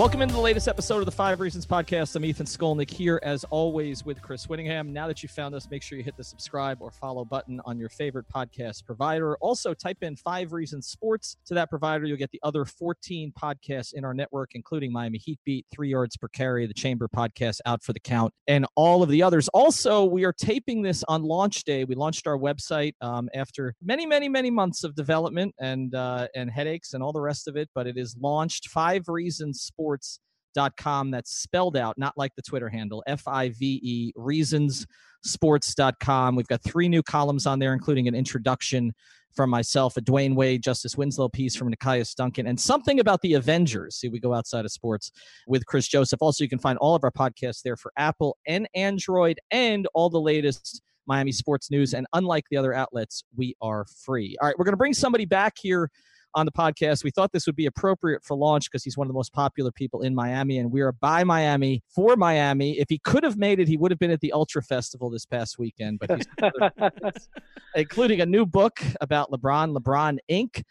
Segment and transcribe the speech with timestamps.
[0.00, 2.16] Welcome into the latest episode of the Five Reasons Podcast.
[2.16, 4.94] I'm Ethan Skolnick here, as always, with Chris Whittingham.
[4.94, 7.78] Now that you found us, make sure you hit the subscribe or follow button on
[7.78, 9.36] your favorite podcast provider.
[9.42, 12.06] Also, type in Five Reasons Sports to that provider.
[12.06, 16.16] You'll get the other 14 podcasts in our network, including Miami Heat Beat, Three Yards
[16.16, 19.48] Per Carry, the Chamber Podcast, Out for the Count, and all of the others.
[19.48, 21.84] Also, we are taping this on launch day.
[21.84, 26.50] We launched our website um, after many, many, many months of development and uh, and
[26.50, 28.68] headaches and all the rest of it, but it is launched.
[28.68, 31.10] Five Reasons Sports sports.com.
[31.10, 36.36] That's spelled out, not like the Twitter handle, F I V E, reasonssports.com.
[36.36, 38.92] We've got three new columns on there, including an introduction
[39.34, 43.34] from myself, a Dwyane Wade, Justice Winslow piece from Nekias Duncan, and something about the
[43.34, 43.94] Avengers.
[43.96, 45.12] See, we go outside of sports
[45.46, 46.20] with Chris Joseph.
[46.20, 50.10] Also, you can find all of our podcasts there for Apple and Android and all
[50.10, 51.94] the latest Miami sports news.
[51.94, 54.36] And unlike the other outlets, we are free.
[54.40, 55.92] All right, we're going to bring somebody back here
[56.34, 57.04] on the podcast.
[57.04, 59.72] We thought this would be appropriate for launch because he's one of the most popular
[59.72, 62.78] people in Miami, and we are by Miami for Miami.
[62.78, 65.26] If he could have made it, he would have been at the Ultra Festival this
[65.26, 66.26] past weekend, but he's
[67.74, 70.62] including a new book about LeBron, LeBron Inc.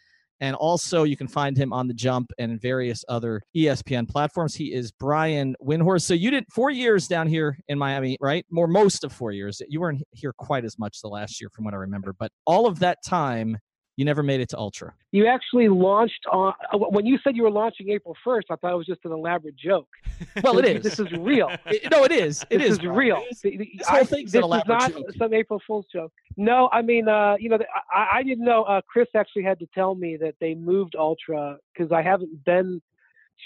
[0.41, 4.55] And also, you can find him on the jump and various other ESPN platforms.
[4.55, 6.03] He is Brian Windhorst.
[6.03, 8.45] So you did four years down here in Miami, right?
[8.49, 9.61] More most of four years.
[9.67, 12.15] You weren't here quite as much the last year, from what I remember.
[12.17, 13.57] But all of that time,
[13.99, 14.93] you never made it to Ultra.
[15.11, 18.43] You actually launched on when you said you were launching April 1st.
[18.49, 19.89] I thought it was just an elaborate joke.
[20.43, 20.83] Well, it is.
[20.83, 21.49] This is real.
[21.65, 22.45] It, no, it is.
[22.49, 23.21] It this is, is real.
[23.29, 25.11] This, this whole thing's this an elaborate is not joke.
[25.17, 26.13] some April Fool's joke.
[26.37, 27.57] No, I mean, uh, you know,
[27.93, 28.63] I, I didn't know.
[28.63, 32.81] Uh, Chris actually had to tell me that they moved Ultra because I haven't been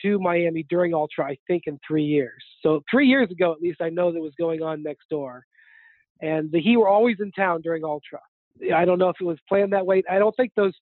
[0.03, 2.43] to Miami during Ultra, I think, in three years.
[2.61, 5.45] So three years ago, at least, I know that was going on next door,
[6.21, 8.19] and the He were always in town during Ultra.
[8.73, 10.03] I don't know if it was planned that way.
[10.09, 10.73] I don't think those.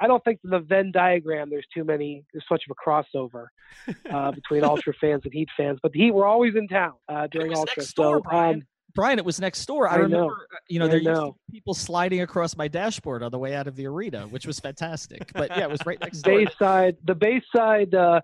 [0.00, 1.50] I don't think the Venn diagram.
[1.50, 2.24] There's too many.
[2.32, 3.46] There's such of a crossover
[4.10, 5.78] uh, between Ultra fans and Heat fans.
[5.82, 7.74] But the Heat were always in town uh, during was Ultra.
[7.78, 8.54] next door, so Brian.
[8.56, 8.62] um,
[8.94, 9.88] Brian, it was next door.
[9.88, 12.68] I, I remember, uh, you know, I there used to be people sliding across my
[12.68, 15.32] dashboard on the way out of the arena, which was fantastic.
[15.32, 16.38] But yeah, it was right next door.
[16.38, 17.94] Bayside, the Bayside.
[17.94, 18.20] Uh,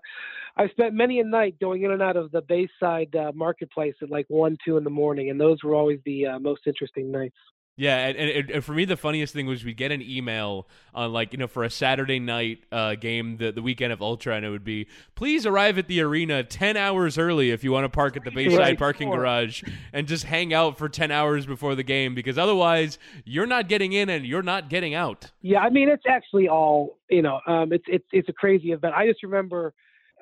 [0.57, 4.09] I spent many a night going in and out of the Bayside uh, marketplace at
[4.09, 7.37] like one, two in the morning, and those were always the uh, most interesting nights.
[7.79, 11.13] Yeah, and, and, and for me, the funniest thing was we'd get an email on
[11.13, 14.45] like you know for a Saturday night uh, game, the the weekend of Ultra, and
[14.45, 17.89] it would be please arrive at the arena ten hours early if you want to
[17.89, 18.77] park at the Bayside Right.
[18.77, 19.19] parking Sure.
[19.19, 19.63] garage
[19.93, 23.93] and just hang out for ten hours before the game because otherwise you're not getting
[23.93, 25.31] in and you're not getting out.
[25.41, 27.39] Yeah, I mean it's actually all you know.
[27.47, 28.93] Um, it's it's it's a crazy event.
[28.93, 29.73] I just remember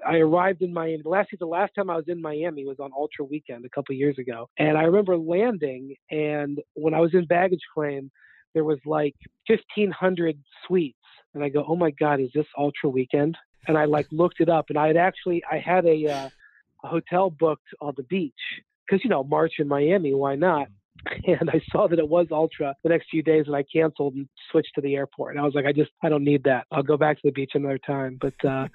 [0.08, 1.02] I arrived in Miami.
[1.04, 3.94] The last the last time I was in Miami was on Ultra Weekend a couple
[3.96, 5.96] years ago, and I remember landing.
[6.10, 8.10] And when I was in baggage claim,
[8.54, 10.98] there was like fifteen hundred suites,
[11.34, 13.38] and I go, "Oh my God, is this Ultra Weekend?"
[13.68, 16.30] And I like looked it up, and I had actually I had a, uh,
[16.86, 18.34] a hotel booked on the beach
[18.88, 20.68] because you know March in Miami, why not?
[21.28, 24.28] and I saw that it was Ultra the next few days, and I canceled and
[24.52, 25.36] switched to the airport.
[25.36, 26.66] And I was like, I just, I don't need that.
[26.72, 28.18] I'll go back to the beach another time.
[28.20, 28.68] But, uh,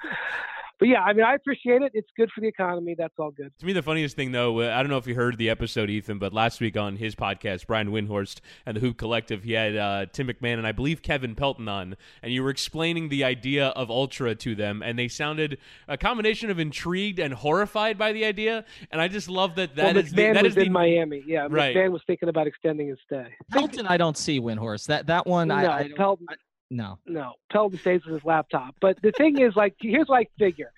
[0.82, 1.92] but yeah, I mean, I appreciate it.
[1.94, 2.96] It's good for the economy.
[2.98, 3.52] That's all good.
[3.60, 5.88] To me, the funniest thing, though, uh, I don't know if you heard the episode,
[5.88, 9.76] Ethan, but last week on his podcast, Brian Windhorst and the Hoop Collective, he had
[9.76, 13.68] uh, Tim McMahon and I believe Kevin Pelton on, and you were explaining the idea
[13.68, 18.24] of Ultra to them, and they sounded a combination of intrigued and horrified by the
[18.24, 18.64] idea.
[18.90, 21.22] And I just love that that well, is the, that was is the, Miami.
[21.24, 21.76] Yeah, Right.
[21.76, 23.28] McMahon was thinking about extending his stay.
[23.52, 24.86] Pelton, I don't see Windhorst.
[24.86, 26.26] That that one, no, I, I don't, Pelton,
[26.72, 26.98] no.
[27.06, 28.74] no, Pelton stays with his laptop.
[28.80, 30.72] But the thing is, like, here's what I figure: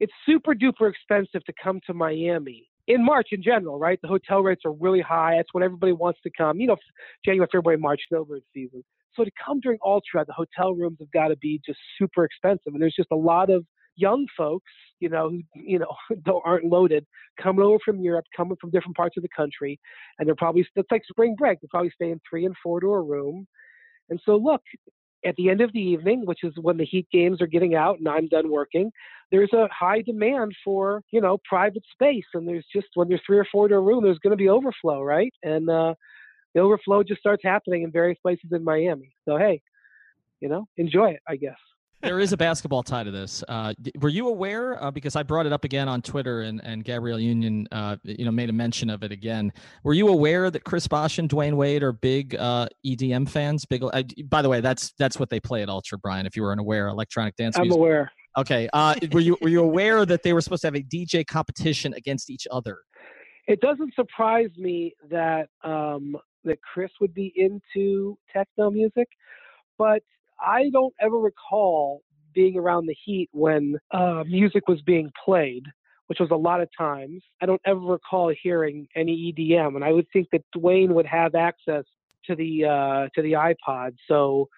[0.00, 3.98] it's super duper expensive to come to Miami in March in general, right?
[4.02, 5.36] The hotel rates are really high.
[5.36, 6.60] That's when everybody wants to come.
[6.60, 6.76] You know,
[7.24, 8.84] January, February, March, snowbird season.
[9.14, 12.72] So to come during Ultra, the hotel rooms have got to be just super expensive,
[12.72, 13.64] and there's just a lot of
[13.96, 17.06] young folks, you know, who you know aren't loaded,
[17.40, 19.78] coming over from Europe, coming from different parts of the country,
[20.18, 21.60] and they're probably it's like spring break.
[21.60, 23.46] They're probably staying three and four to a room,
[24.08, 24.62] and so look,
[25.24, 27.98] at the end of the evening, which is when the Heat games are getting out
[27.98, 28.90] and I'm done working,
[29.30, 33.38] there's a high demand for you know private space, and there's just when there's three
[33.38, 35.32] or four to a room, there's going to be overflow, right?
[35.42, 35.94] And uh,
[36.54, 39.14] the overflow just starts happening in various places in Miami.
[39.24, 39.62] So hey,
[40.40, 41.56] you know, enjoy it, I guess.
[42.02, 43.44] There is a basketball tie to this.
[43.48, 44.82] Uh, were you aware?
[44.82, 48.24] Uh, because I brought it up again on Twitter, and, and Gabrielle Union, uh, you
[48.24, 49.52] know, made a mention of it again.
[49.84, 53.64] Were you aware that Chris Bosh and Dwyane Wade are big uh, EDM fans?
[53.64, 53.84] Big.
[54.28, 56.26] By the way, that's that's what they play at Ultra, Brian.
[56.26, 57.56] If you were unaware, electronic dance.
[57.56, 57.78] I'm music.
[57.78, 58.12] aware.
[58.36, 58.68] Okay.
[58.72, 61.94] Uh, were you were you aware that they were supposed to have a DJ competition
[61.94, 62.78] against each other?
[63.46, 69.06] It doesn't surprise me that um, that Chris would be into techno music,
[69.78, 70.02] but
[70.44, 72.02] I don't ever recall
[72.34, 75.64] being around the Heat when uh, music was being played,
[76.06, 77.22] which was a lot of times.
[77.40, 81.34] I don't ever recall hearing any EDM, and I would think that Dwyane would have
[81.34, 81.84] access
[82.26, 83.94] to the uh, to the iPod.
[84.08, 84.48] So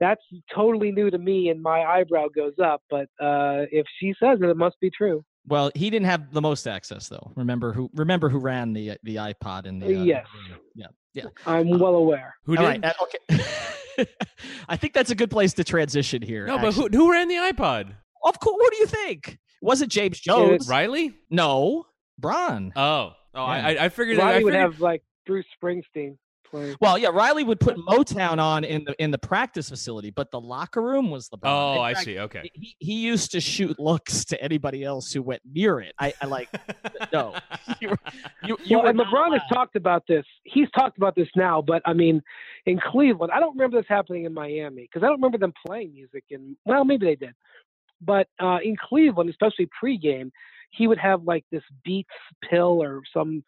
[0.00, 0.22] that's
[0.54, 2.82] totally new to me, and my eyebrow goes up.
[2.90, 5.24] But uh, if she says it, it must be true.
[5.46, 7.32] Well, he didn't have the most access though.
[7.36, 7.90] Remember who?
[7.94, 9.86] Remember who ran the the iPod in the?
[9.86, 10.26] Uh, yes.
[10.74, 10.86] Yeah.
[11.12, 11.24] Yeah.
[11.46, 12.34] I'm well aware.
[12.44, 12.62] Who did?
[12.62, 12.84] right.
[12.84, 13.44] uh, okay.
[14.68, 16.46] I think that's a good place to transition here.
[16.46, 17.92] no, but who, who ran the iPod?
[18.24, 18.56] Of course.
[18.58, 19.38] What do you think?
[19.62, 20.68] Was it James Jones?
[20.68, 21.14] Riley?
[21.30, 21.86] No,
[22.18, 22.72] Braun.
[22.76, 23.80] Oh, oh, I, Yeah.
[23.80, 24.18] I- I figured.
[24.18, 26.16] Riley I would have like Bruce Springsteen
[26.54, 26.76] playing.
[26.80, 30.40] Well, yeah, Riley would put Motown on in the in the practice facility, but the
[30.40, 31.40] locker room was LeBron.
[31.44, 32.18] oh, In I see.
[32.18, 32.50] Okay.
[32.54, 35.94] He, he used to shoot looks to anybody else who went near it.
[35.98, 36.48] I, I like
[37.12, 37.34] no.
[37.80, 37.98] You, were-
[38.44, 40.24] you, you well, and not LeBron has talked about this.
[40.44, 42.22] He's talked about this now, but I mean,
[42.66, 45.92] in Cleveland, I don't remember this happening in Miami because I don't remember them playing
[45.92, 46.24] music.
[46.30, 47.34] And well, maybe they did,
[48.00, 50.30] but uh, in Cleveland, especially pregame,
[50.70, 52.08] he would have like this Beats
[52.50, 53.44] pill or some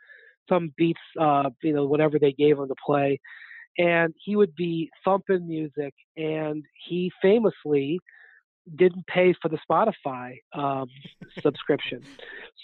[0.48, 3.20] some Beats, uh, you know, whatever they gave him to play,
[3.78, 5.94] and he would be thumping music.
[6.16, 8.00] And he famously
[8.74, 10.88] didn't pay for the Spotify um,
[11.40, 12.02] subscription.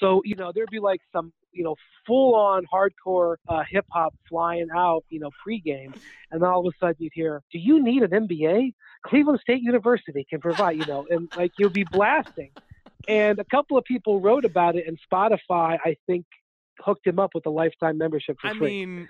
[0.00, 1.76] So, you know, there'd be like some, you know,
[2.06, 5.94] full on hardcore uh, hip hop flying out, you know, pregame.
[6.30, 8.74] And then all of a sudden you'd hear, Do you need an MBA?
[9.06, 12.50] Cleveland State University can provide, you know, and like you'd be blasting.
[13.08, 16.24] And a couple of people wrote about it, and Spotify, I think,
[16.80, 18.86] hooked him up with a lifetime membership for I free.
[18.86, 19.08] mean,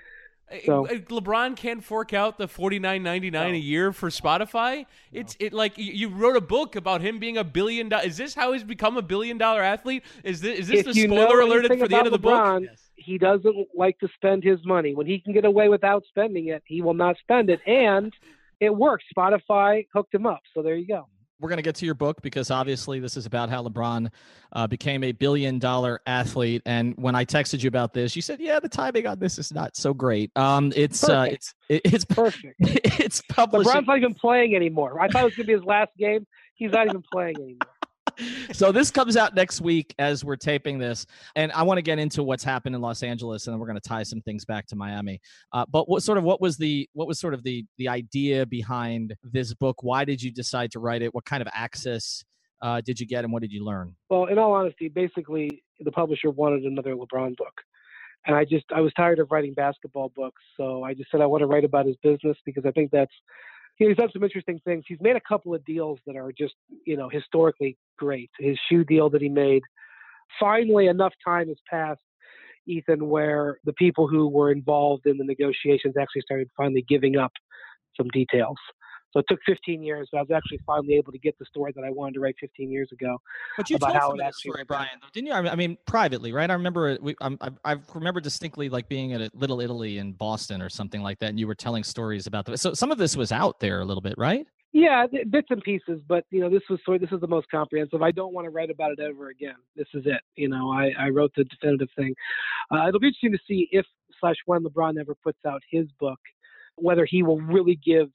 [0.67, 4.85] So- LeBron can't fork out the forty nine ninety nine a year for Spotify.
[5.11, 7.89] It's it like you, you wrote a book about him being a billion.
[7.89, 10.03] Do- is this how he's become a billion dollar athlete?
[10.25, 12.33] Is this is this if the spoiler alert for the end of about the book?
[12.35, 12.67] LeBron,
[12.97, 14.95] he doesn't like to spend his money.
[14.95, 17.61] When he can get away without spending it, he will not spend it.
[17.67, 18.13] And
[18.61, 19.05] it works.
[19.17, 20.43] Spotify hooked him up.
[20.55, 21.09] So there you go.
[21.43, 24.11] We're going to get to your book because obviously this is about how LeBron
[24.53, 26.63] uh, became a billion dollar athlete.
[26.67, 29.53] And when I texted you about this, you said, "Yeah, the timing on this is
[29.53, 32.55] not so great." Um, it's uh, it's it, it's Perfect.
[32.61, 33.69] it's published.
[33.69, 35.01] LeBron's not even playing anymore.
[35.01, 36.29] I thought it was going to be his last game.
[36.55, 37.72] He's not even playing anymore.
[38.53, 41.07] So this comes out next week as we're taping this
[41.37, 43.79] and i want to get into what's happened in los angeles and then we're going
[43.79, 45.21] to tie some things back to miami
[45.53, 48.47] uh, but what sort of what was the what was sort of the the idea
[48.47, 52.25] behind this book why did you decide to write it what kind of access
[52.63, 55.91] uh, did you get and what did you learn Well, in all honesty, basically, the
[55.91, 57.61] publisher wanted another LeBron book.
[58.25, 60.41] And I just, I was tired of writing basketball books.
[60.57, 63.13] So I just said, I want to write about his business because I think that's,
[63.83, 64.85] you know, he's done some interesting things.
[64.87, 66.55] He's made a couple of deals that are just,
[66.87, 68.31] you know, historically great.
[68.39, 69.63] His shoe deal that he made.
[70.39, 72.01] Finally, enough time has passed,
[72.67, 77.33] Ethan, where the people who were involved in the negotiations actually started finally giving up
[77.97, 78.57] some details.
[79.13, 81.73] So it took 15 years, but I was actually finally able to get the story
[81.77, 83.19] that I wanted to write 15 years ago.
[83.57, 85.33] but you About told how some it of this actually story brian though, didn't you
[85.35, 89.31] I mean- privately right i remember we, I, I remember distinctly like being at a
[89.35, 92.57] little italy in boston or something like that and you were telling stories about the
[92.57, 96.01] so some of this was out there a little bit right Yeah, bits and pieces,
[96.09, 97.01] but you know, this was sort.
[97.03, 98.01] This is the most comprehensive.
[98.01, 99.57] I don't want to write about it ever again.
[99.77, 100.23] This is it.
[100.37, 102.15] You know, I, I wrote the definitive thing.
[102.73, 103.85] Uh, it'll be interesting to see if
[104.19, 106.19] slash when LeBron ever puts out his book,
[106.77, 108.09] whether he will really give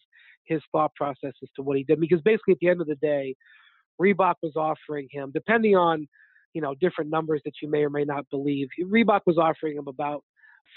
[0.47, 1.99] his thought process as to what he did.
[1.99, 3.35] Because basically, at the end of the day,
[4.01, 6.07] Reebok was offering him, depending on
[6.53, 9.87] you know different numbers that you may or may not believe, Reebok was offering him
[9.87, 10.23] about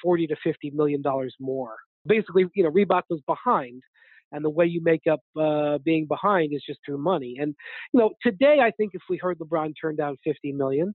[0.03, 1.77] forty to fifty million dollars more.
[2.07, 3.83] Basically, you know, Reebok was behind
[4.33, 7.37] and the way you make up uh, being behind is just through money.
[7.41, 7.55] And
[7.93, 10.95] you know, today I think if we heard LeBron turn down 50 million,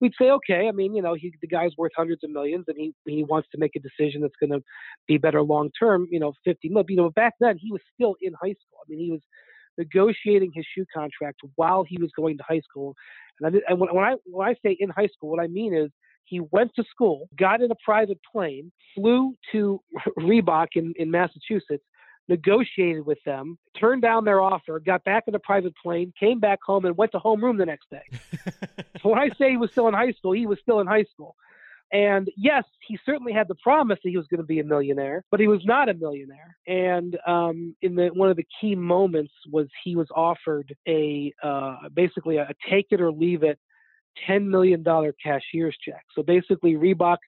[0.00, 0.68] we'd say, okay.
[0.68, 3.48] I mean, you know, he the guy's worth hundreds of millions, and he he wants
[3.52, 4.62] to make a decision that's going to
[5.06, 6.06] be better long term.
[6.10, 6.68] You know, fifty.
[6.68, 6.86] 50 million.
[6.88, 8.78] You know, back then he was still in high school.
[8.80, 9.20] I mean, he was
[9.78, 12.94] negotiating his shoe contract while he was going to high school.
[13.40, 15.74] And, I, and when, when I when I say in high school, what I mean
[15.74, 15.90] is
[16.24, 19.80] he went to school, got in a private plane, flew to
[20.18, 21.84] Reebok in, in Massachusetts,
[22.28, 26.58] negotiated with them, turned down their offer, got back in a private plane, came back
[26.64, 28.02] home, and went to homeroom the next day.
[29.02, 31.04] so when I say he was still in high school, he was still in high
[31.04, 31.36] school.
[31.90, 35.24] And yes, he certainly had the promise that he was going to be a millionaire,
[35.30, 36.54] but he was not a millionaire.
[36.66, 41.88] And um, in the one of the key moments was he was offered a uh,
[41.94, 43.58] basically a take it or leave it
[44.28, 46.04] $10 million cashier's check.
[46.14, 47.18] So basically, Reebok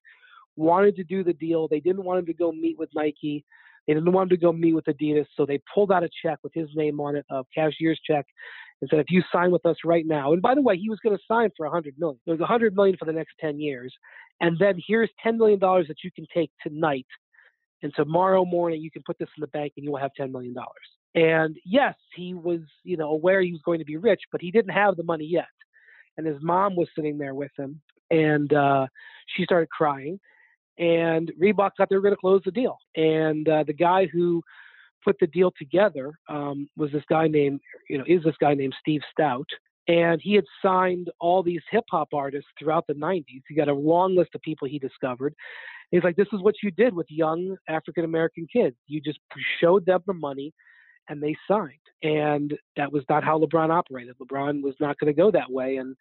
[0.56, 1.68] wanted to do the deal.
[1.68, 3.44] They didn't want him to go meet with Nike.
[3.90, 5.26] They didn't want him to go meet with Adidas.
[5.36, 8.24] So they pulled out a check with his name on it, a cashier's check,
[8.80, 11.00] and said, if you sign with us right now, and by the way, he was
[11.02, 12.20] going to sign for 100 million.
[12.24, 13.92] It was 100 million for the next 10 years,
[14.40, 17.06] and then here's 10 million dollars that you can take tonight,
[17.82, 20.30] and tomorrow morning you can put this in the bank and you will have 10
[20.30, 20.70] million dollars.
[21.16, 24.52] And yes, he was, you know, aware he was going to be rich, but he
[24.52, 25.46] didn't have the money yet
[26.16, 27.80] and his mom was sitting there with him,
[28.10, 28.86] and uh,
[29.34, 30.20] she started crying.
[30.80, 32.78] And Reebok thought they were going to close the deal.
[32.96, 34.42] And uh, the guy who
[35.04, 38.74] put the deal together um, was this guy named, you know, is this guy named
[38.80, 39.44] Steve Stoute.
[39.88, 43.42] And he had signed all these hip hop artists throughout the 90s.
[43.48, 45.34] He got a long list of people he discovered.
[45.90, 48.76] He's like, this is what you did with young African American kids.
[48.86, 49.18] You just
[49.60, 50.52] showed them the money
[51.08, 51.72] and they signed.
[52.02, 54.16] And that was not how LeBron operated.
[54.18, 55.96] LeBron was not going to go that way, and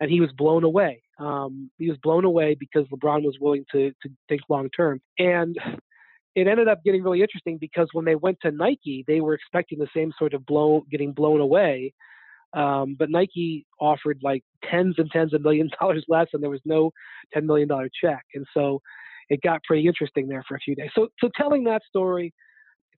[0.00, 1.02] and he was blown away.
[1.18, 5.00] Um, he was blown away because LeBron was willing to to think long term.
[5.18, 5.56] And
[6.34, 9.78] it ended up getting really interesting because when they went to Nike, they were expecting
[9.78, 11.92] the same sort of blow getting blown away.
[12.54, 16.50] Um, but Nike offered like tens and tens of millions of dollars less, and there
[16.50, 16.90] was no
[17.32, 18.24] ten million dollar check.
[18.34, 18.80] And so
[19.30, 20.90] it got pretty interesting there for a few days.
[20.94, 22.32] So, so telling that story,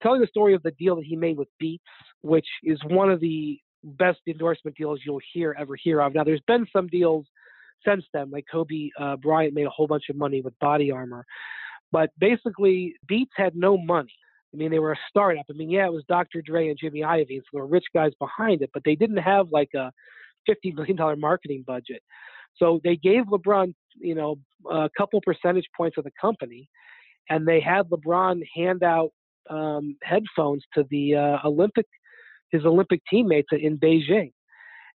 [0.02, 1.84] telling the story of the deal that he made with Beats,
[2.22, 6.14] which is one of the best endorsement deals you'll hear ever hear of.
[6.14, 7.26] Now, there's been some deals
[7.87, 11.25] since then, like Kobe uh, Bryant made a whole bunch of money with Body Armor,
[11.93, 14.14] but basically Beats had no money.
[14.52, 15.45] I mean, they were a startup.
[15.50, 16.40] I mean, yeah, it was Dr.
[16.40, 19.49] Dre and Jimmy Iovine, so there were rich guys behind it, but they didn't have
[19.50, 19.93] like a
[20.49, 22.02] $50 million marketing budget.
[22.57, 24.37] So they gave LeBron, you know,
[24.71, 26.69] a couple percentage points of the company,
[27.28, 29.11] and they had LeBron hand out
[29.50, 31.87] um, headphones to the uh, Olympic
[32.50, 34.32] his Olympic teammates in Beijing.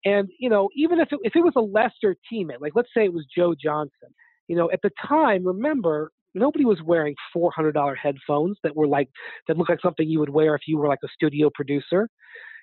[0.05, 3.05] And you know, even if it, if it was a lesser teammate, like let's say
[3.05, 4.09] it was Joe Johnson,
[4.47, 8.87] you know, at the time, remember nobody was wearing four hundred dollar headphones that were
[8.87, 9.09] like
[9.47, 12.07] that looked like something you would wear if you were like a studio producer.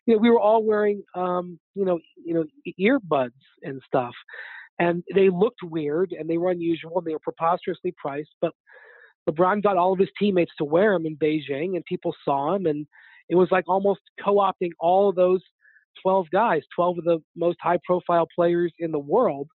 [0.06, 2.44] You know, we were all wearing um, you know, you know,
[2.80, 3.30] earbuds
[3.62, 4.14] and stuff.
[4.78, 8.52] And they looked weird and they were unusual and they were preposterously priced, but
[9.28, 12.66] LeBron got all of his teammates to wear them in Beijing, and people saw him,
[12.66, 12.86] and
[13.28, 15.40] it was like almost co-opting all of those
[16.02, 19.48] 12 guys, 12 of the most high-profile players in the world,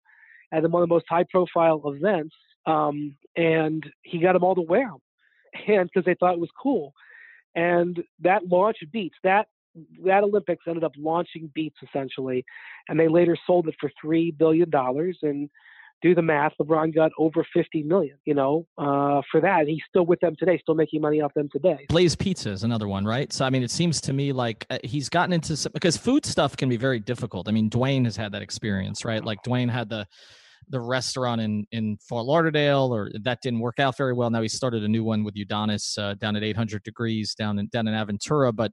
[0.53, 2.35] at one of the most high-profile events,
[2.67, 4.99] um, and he got them all to wear them,
[5.69, 6.93] and because they thought it was cool,
[7.55, 9.17] and that launched Beats.
[9.23, 9.47] That
[10.05, 12.45] that Olympics ended up launching Beats essentially,
[12.89, 15.49] and they later sold it for three billion dollars and
[16.03, 16.53] do the math.
[16.61, 19.67] LeBron got over 50 million, you know, uh, for that.
[19.67, 21.87] He's still with them today, still making money off them today.
[21.89, 23.33] Blaze Pizza is another one, right?
[23.33, 26.25] So, I mean, it seems to me like uh, he's gotten into some, because food
[26.25, 27.49] stuff can be very difficult.
[27.49, 29.25] I mean, Dwyane has had that experience, right?
[29.25, 30.07] Like Dwyane had the,
[30.69, 34.31] the restaurant in, in Fort Lauderdale, or that didn't work out very well.
[34.31, 37.69] Now he started a new one with Udonis uh, down at 800 degrees down in
[37.69, 38.55] down in Aventura.
[38.55, 38.73] But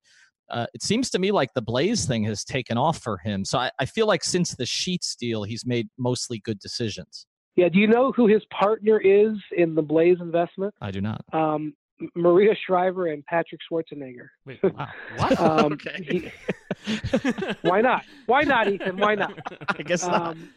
[0.49, 3.45] uh, it seems to me like the Blaze thing has taken off for him.
[3.45, 7.25] So I, I feel like since the Sheetz deal, he's made mostly good decisions.
[7.55, 7.69] Yeah.
[7.69, 10.73] Do you know who his partner is in the Blaze investment?
[10.81, 11.23] I do not.
[11.33, 11.73] Um,
[12.15, 14.27] Maria Shriver and Patrick Schwarzenegger.
[14.45, 14.87] Wait, wow.
[15.17, 15.39] What?
[15.39, 16.31] um, okay.
[16.85, 16.93] he,
[17.61, 18.03] why not?
[18.27, 18.97] Why not, Ethan?
[18.97, 19.33] Why not?
[19.69, 20.21] I guess not.
[20.21, 20.49] Um,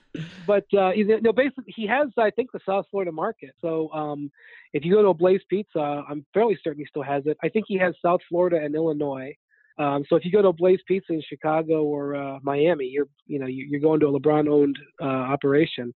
[0.46, 3.54] but uh, he's, no, basically, he has, I think, the South Florida market.
[3.60, 4.30] So um,
[4.72, 7.38] if you go to a Blaze Pizza, I'm fairly certain he still has it.
[7.42, 9.34] I think he has South Florida and Illinois.
[9.80, 13.38] Um, so if you go to Blaze Pizza in Chicago or uh, Miami, you're you
[13.38, 15.94] know you're going to a LeBron-owned uh, operation.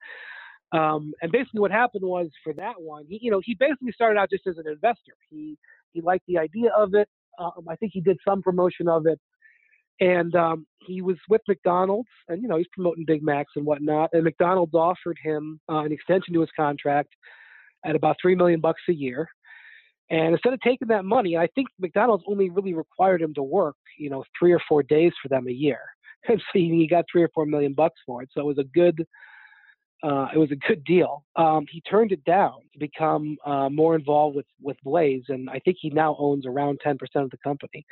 [0.71, 4.17] Um, and basically, what happened was for that one, he you know he basically started
[4.17, 5.13] out just as an investor.
[5.29, 5.57] He
[5.91, 7.09] he liked the idea of it.
[7.37, 9.19] Um, I think he did some promotion of it,
[9.99, 14.11] and um, he was with McDonald's, and you know he's promoting Big Macs and whatnot.
[14.13, 17.09] And McDonald's offered him uh, an extension to his contract
[17.85, 19.27] at about three million bucks a year.
[20.13, 23.75] And instead of taking that money, I think McDonald's only really required him to work,
[23.97, 25.79] you know, three or four days for them a year.
[26.29, 28.29] And so he got three or four million bucks for it.
[28.31, 29.05] So it was a good,
[30.03, 31.25] uh, it was a good deal.
[31.35, 35.59] Um, he turned it down to become uh, more involved with with Blaze, and I
[35.59, 37.85] think he now owns around ten percent of the company.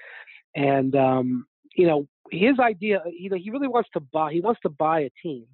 [0.55, 4.31] And um, you know, his idea, you know, he really wants to buy.
[4.31, 5.45] He wants to buy a team.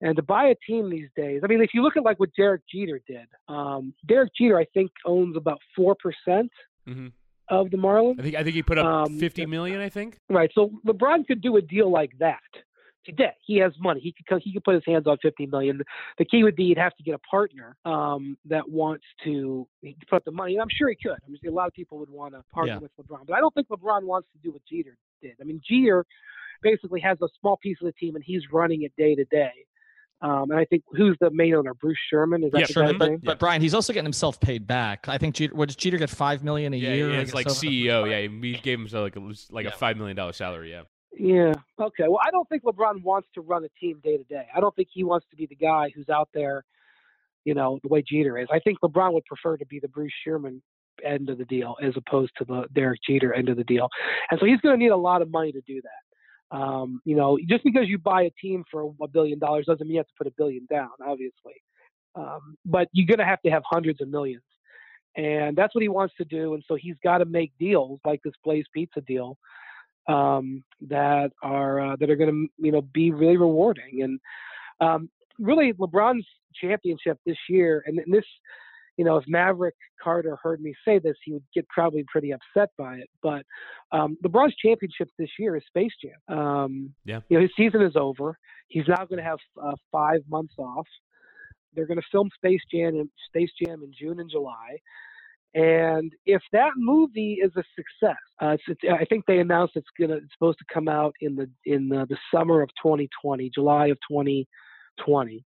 [0.00, 2.30] And to buy a team these days, I mean, if you look at like what
[2.36, 6.52] Derek Jeter did, um, Derek Jeter, I think, owns about four percent
[6.86, 7.12] Mhm.
[7.48, 8.20] of the Marlins.
[8.20, 9.80] I think I think he put up Um, fifty million.
[9.80, 10.18] I think.
[10.28, 10.50] Right.
[10.54, 12.40] So LeBron could do a deal like that
[13.04, 13.32] today.
[13.44, 14.00] He has money.
[14.00, 15.82] He could he could put his hands on 50 million.
[16.18, 19.66] The key would be he'd have to get a partner um, that wants to
[20.08, 20.54] put up the money.
[20.54, 21.12] And I'm sure he could.
[21.12, 22.78] I mean, a lot of people would want to partner yeah.
[22.78, 25.32] with LeBron, but I don't think LeBron wants to do what Jeter did.
[25.40, 26.04] I mean, Jeter
[26.62, 29.52] basically has a small piece of the team and he's running it day to day.
[30.20, 31.74] Um, and I think who's the main owner?
[31.74, 32.42] Bruce Sherman.
[32.42, 35.08] Is that yeah, Sherman, but, but, Brian, he's also getting himself paid back.
[35.08, 35.54] I think Jeter.
[35.54, 36.10] What does Jeter get?
[36.10, 37.10] Five million a yeah, year.
[37.10, 38.10] Yeah, it's like CEO.
[38.10, 39.20] Yeah, he gave himself like a
[39.50, 39.70] like yeah.
[39.70, 40.70] a five million dollar salary.
[40.72, 40.82] Yeah.
[41.16, 41.52] Yeah.
[41.80, 42.04] Okay.
[42.08, 44.46] Well, I don't think LeBron wants to run a team day to day.
[44.54, 46.64] I don't think he wants to be the guy who's out there,
[47.44, 48.48] you know, the way Jeter is.
[48.52, 50.62] I think LeBron would prefer to be the Bruce Sherman
[51.04, 53.88] end of the deal as opposed to the Derek Jeter end of the deal.
[54.30, 56.07] And so he's going to need a lot of money to do that.
[56.50, 59.94] Um, you know, just because you buy a team for a billion dollars doesn't mean
[59.94, 61.54] you have to put a billion down, obviously.
[62.14, 64.42] Um, but you're going to have to have hundreds of millions.
[65.16, 66.54] And that's what he wants to do.
[66.54, 69.36] And so he's got to make deals like this Blaze Pizza deal
[70.08, 74.02] um, that are uh, that are going to you know be really rewarding.
[74.02, 74.20] And
[74.80, 78.24] um, really, LeBron's championship this year, and this,
[78.98, 82.70] you know, if Maverick Carter heard me say this, he would get probably pretty upset
[82.76, 83.08] by it.
[83.22, 83.44] But
[83.92, 86.36] um, LeBron's championship this year is Space Jam.
[86.36, 87.20] Um, yeah.
[87.28, 88.36] You know, his season is over.
[88.66, 90.86] He's now going to have uh, five months off.
[91.74, 94.78] They're going to film Space Jam in Space Jam in June and July.
[95.54, 100.16] And if that movie is a success, uh, it's, I think they announced it's gonna
[100.16, 103.96] it's supposed to come out in the in the, the summer of 2020, July of
[104.10, 105.44] 2020.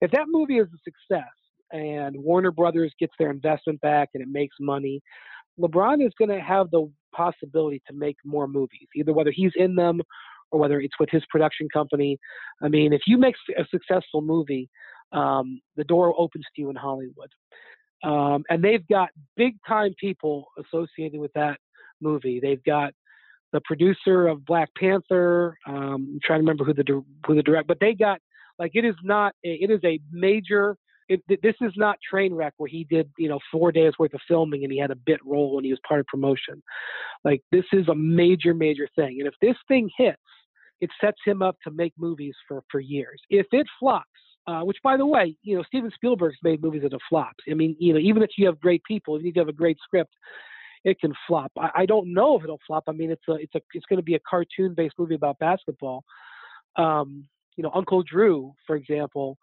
[0.00, 1.28] If that movie is a success
[1.72, 5.00] and Warner Brothers gets their investment back and it makes money,
[5.58, 9.74] LeBron is going to have the possibility to make more movies, either whether he's in
[9.74, 10.00] them
[10.50, 12.18] or whether it's with his production company.
[12.62, 14.68] I mean, if you make a successful movie,
[15.12, 17.30] um, the door opens to you in Hollywood.
[18.04, 21.58] Um, and they've got big time people associated with that
[22.00, 22.40] movie.
[22.40, 22.92] They've got
[23.52, 25.56] the producer of Black Panther.
[25.66, 28.18] Um, I'm trying to remember who the who the direct, but they got
[28.58, 30.76] like it is not a, it is a major.
[31.08, 34.64] It, this is not Trainwreck where he did you know four days worth of filming
[34.64, 36.62] and he had a bit role and he was part of promotion.
[37.24, 40.16] Like this is a major major thing, and if this thing hits,
[40.80, 43.20] it sets him up to make movies for for years.
[43.30, 44.06] If it flops,
[44.46, 47.42] uh, which, by the way, you know, Steven Spielberg's made movies that have flopped.
[47.50, 49.78] I mean, you know, even if you have great people, if you have a great
[49.82, 50.12] script,
[50.84, 51.52] it can flop.
[51.56, 52.84] I, I don't know if it'll flop.
[52.88, 56.02] I mean, it's a, it's a, it's going to be a cartoon-based movie about basketball.
[56.76, 59.38] Um, you know, Uncle Drew, for example,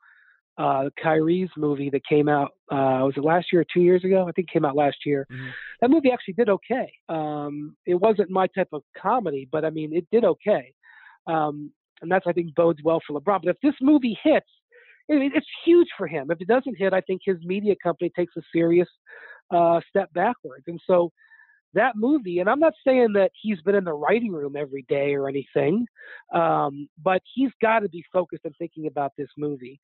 [0.60, 4.28] uh, Kyrie's movie that came out, uh, was it last year or two years ago?
[4.28, 5.26] I think it came out last year.
[5.32, 5.48] Mm-hmm.
[5.82, 6.92] That movie actually did okay.
[7.08, 10.74] Um, it wasn't my type of comedy, but I mean, it did okay.
[11.28, 13.42] Um, and that's, I think, bodes well for LeBron.
[13.44, 14.50] But if this movie hits,
[15.08, 16.30] it's huge for him.
[16.30, 18.88] If it doesn't hit, I think his media company takes a serious
[19.52, 20.66] uh, step backwards.
[20.68, 21.12] And so
[21.74, 25.14] that movie, and I'm not saying that he's been in the writing room every day
[25.14, 25.86] or anything,
[26.34, 29.80] um, but he's got to be focused on thinking about this movie.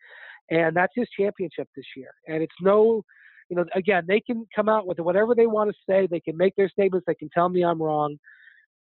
[0.50, 2.10] And that's his championship this year.
[2.28, 3.04] And it's no,
[3.50, 6.08] you know, again, they can come out with whatever they want to say.
[6.08, 7.06] They can make their statements.
[7.08, 8.18] They can tell me I'm wrong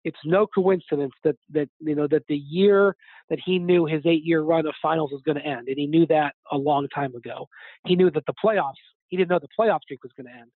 [0.04, 2.96] it's no coincidence that that you know that the year
[3.30, 6.06] that he knew his eight-year run of finals was going to end, and he knew
[6.06, 7.48] that a long time ago.
[7.86, 8.74] He knew that the playoffs.
[9.08, 10.50] He didn't know the playoff streak was going to end.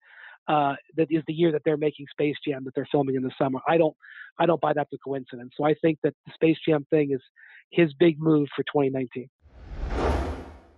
[0.50, 3.32] Uh, that is the year that they're making Space Jam that they're filming in the
[3.40, 3.60] summer.
[3.68, 3.96] I don't
[4.40, 5.54] I don't buy that's a coincidence.
[5.56, 7.22] So I think that the Space Jam thing is
[7.70, 9.30] his big move for 2019.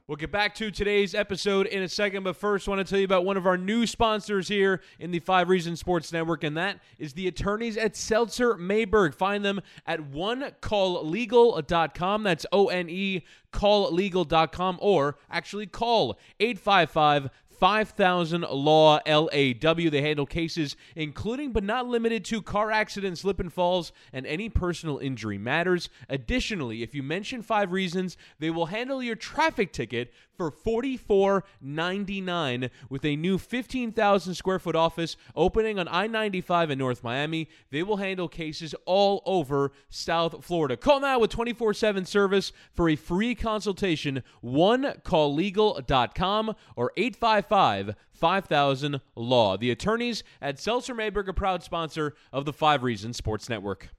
[0.07, 2.99] We'll get back to today's episode in a second, but first, I want to tell
[2.99, 6.57] you about one of our new sponsors here in the Five Reasons Sports Network, and
[6.57, 9.15] that is the attorneys at Seltzer Mayberg.
[9.15, 12.23] Find them at onecalllegal.com.
[12.23, 17.29] That's O N E calllegal.com, or actually call 855
[17.62, 19.30] 5000 Law LAW.
[19.30, 24.50] They handle cases including but not limited to car accidents, slip and falls, and any
[24.50, 25.88] personal injury matters.
[26.10, 30.12] Additionally, if you mention five reasons, they will handle your traffic ticket
[30.49, 37.04] for $44.99 with a new 15,000 square foot office opening on I 95 in North
[37.04, 37.47] Miami.
[37.69, 40.75] They will handle cases all over South Florida.
[40.77, 44.23] Call now with 24 7 service for a free consultation.
[44.41, 49.58] One OneCallLegal.com or 855 5000 Law.
[49.58, 53.89] The attorneys at Seltzer Mayberg, a proud sponsor of the Five Reasons Sports Network.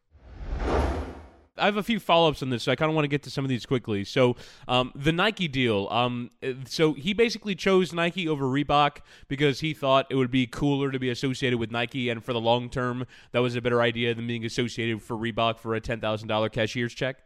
[1.59, 3.23] I have a few follow ups on this, so I kind of want to get
[3.25, 4.05] to some of these quickly.
[4.05, 4.37] So,
[4.69, 5.87] um, the Nike deal.
[5.91, 6.31] Um,
[6.65, 10.99] so he basically chose Nike over Reebok because he thought it would be cooler to
[10.99, 14.27] be associated with Nike, and for the long term, that was a better idea than
[14.27, 17.19] being associated for Reebok for a ten thousand dollar cashier's check.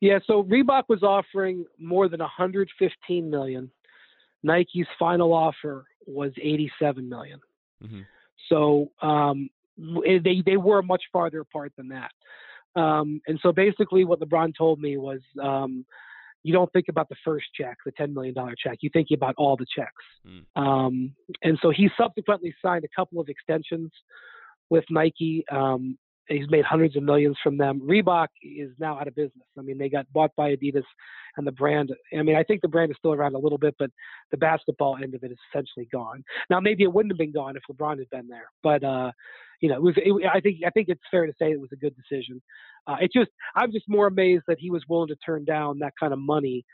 [0.00, 3.70] Yeah, so Reebok was offering more than 115 million.
[4.42, 7.40] Nike's final offer was 87 million.
[7.82, 8.00] Mm-hmm.
[8.48, 12.10] So um, they they were much farther apart than that.
[12.74, 15.84] Um, and so basically, what LeBron told me was, um,
[16.42, 18.78] you don't think about the first check, the $10 million check.
[18.80, 19.92] You think about all the checks.
[20.26, 20.60] Mm.
[20.60, 23.92] Um, and so he subsequently signed a couple of extensions
[24.70, 25.44] with Nike.
[25.50, 27.80] Um, he's made hundreds of millions from them.
[27.80, 29.46] Reebok is now out of business.
[29.58, 30.84] I mean, they got bought by Adidas,
[31.36, 31.92] and the brand.
[32.16, 33.90] I mean, I think the brand is still around a little bit, but
[34.30, 36.24] the basketball end of it is essentially gone.
[36.50, 39.12] Now, maybe it wouldn't have been gone if LeBron had been there, but uh,
[39.60, 39.94] you know, it was.
[39.96, 42.42] It, I think I think it's fair to say it was a good decision.
[42.86, 45.94] Uh, it just I'm just more amazed that he was willing to turn down that
[45.98, 46.64] kind of money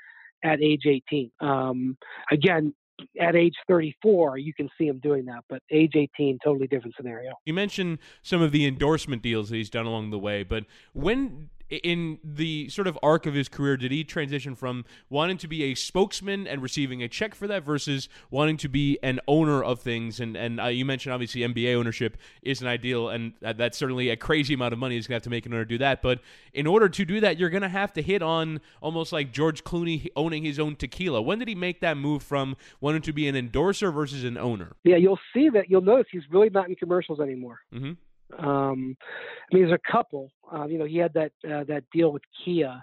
[0.45, 1.31] at age 18.
[1.41, 1.97] Um,
[2.31, 2.75] again,
[3.21, 7.33] at age 34, you can see him doing that, but age 18, totally different scenario.
[7.45, 11.49] You mentioned some of the endorsement deals that he's done along the way, but when
[11.71, 15.65] in the sort of arc of his career did he transition from wanting to be
[15.65, 19.81] a spokesman and receiving a check for that versus wanting to be an owner of
[19.81, 20.21] things?
[20.21, 24.17] And and uh, you mentioned obviously NBA ownership is an ideal and that's certainly a
[24.17, 26.03] crazy amount of money he's going to have to make in order to do that.
[26.03, 26.21] But
[26.53, 29.65] in order to do that you're going to have to hit on almost like George
[29.65, 31.21] Clooney owning his own tequila.
[31.21, 34.77] When did he make that move from wanting to be an endorser versus an owner?
[34.85, 37.61] Yeah you'll see that you'll notice he's really not in commercials anymore.
[37.75, 37.93] Mm-hmm.
[38.39, 40.31] Um, I mean, there's a couple.
[40.53, 42.83] Uh, you know, he had that uh, that deal with Kia,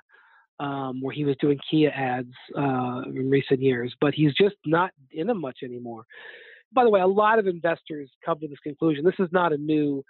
[0.60, 4.92] um, where he was doing Kia ads uh, in recent years, but he's just not
[5.12, 6.04] in them much anymore.
[6.74, 9.06] By the way, a lot of investors come to this conclusion.
[9.06, 10.04] This is not a new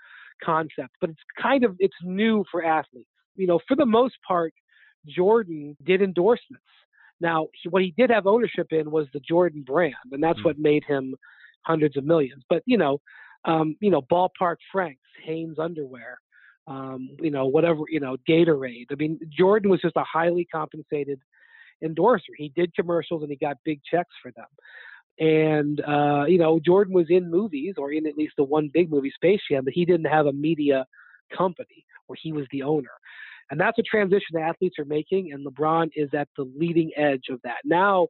[0.43, 3.10] concept, but it's kind of it's new for athletes.
[3.36, 4.53] You know, for the most part,
[5.08, 6.63] Jordan did endorsements.
[7.21, 10.49] Now, what he did have ownership in was the Jordan brand, and that's mm-hmm.
[10.49, 11.15] what made him
[11.62, 12.43] hundreds of millions.
[12.49, 12.99] But you know,
[13.45, 16.19] um, you know, ballpark Franks, Hanes underwear,
[16.67, 18.88] um, you know, whatever, you know, Gatorade.
[18.91, 21.19] I mean, Jordan was just a highly compensated
[21.84, 22.34] endorser.
[22.38, 24.45] He did commercials and he got big checks for them.
[25.17, 28.89] And uh, you know, Jordan was in movies or in at least the one big
[28.89, 30.86] movie, Space Jam, but he didn't have a media
[31.36, 32.89] company where he was the owner.
[33.51, 37.25] And that's a transition that athletes are making, and LeBron is at the leading edge
[37.29, 37.58] of that.
[37.63, 38.08] Now,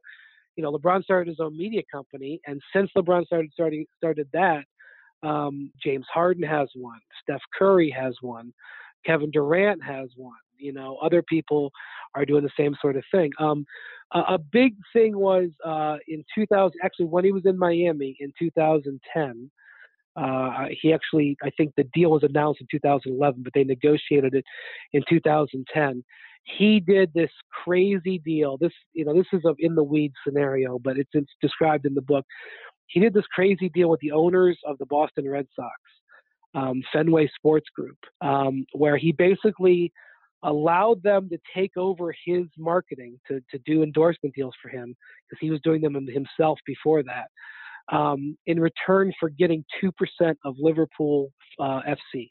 [0.56, 4.64] you know, LeBron started his own media company, and since LeBron started starting started that,
[5.22, 6.98] um, James Harden has one.
[7.22, 8.52] Steph Curry has one.
[9.04, 10.34] Kevin Durant has one.
[10.58, 11.70] You know, other people
[12.14, 13.30] are doing the same sort of thing.
[13.38, 13.66] Um,
[14.14, 18.32] a, a, big thing was uh, in 2000, actually, when he was in Miami in
[18.38, 19.50] 2010.
[20.16, 24.44] Uh, he actually, I think the deal was announced in 2011, but they negotiated it
[24.94, 26.02] in 2010.
[26.44, 27.30] He did this
[27.64, 28.56] crazy deal.
[28.56, 31.94] This, you know, this is a in the weeds scenario, but it's, it's described in
[31.94, 32.24] the book
[32.88, 35.74] he did this crazy deal with the owners of the Boston Red Sox,
[36.54, 39.92] um, Fenway Sports Group, um, where he basically
[40.42, 44.94] allowed them to take over his marketing to, to do endorsement deals for him
[45.28, 47.28] because he was doing them himself before that.
[47.92, 49.92] Um, in return for getting 2%
[50.44, 52.28] of Liverpool uh, FC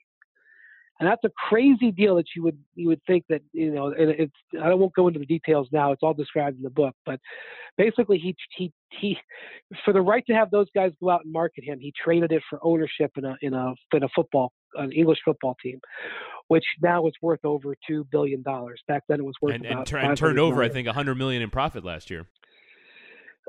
[0.99, 4.11] and that's a crazy deal that you would you would think that you know and
[4.11, 7.19] it's I won't go into the details now it's all described in the book but
[7.77, 9.17] basically he he he
[9.83, 12.43] for the right to have those guys go out and market him he traded it
[12.49, 15.79] for ownership in a in a in a football an English football team
[16.47, 19.91] which now is worth over two billion dollars back then it was worth and, about
[19.91, 22.25] and, and turned over I think a hundred million in profit last year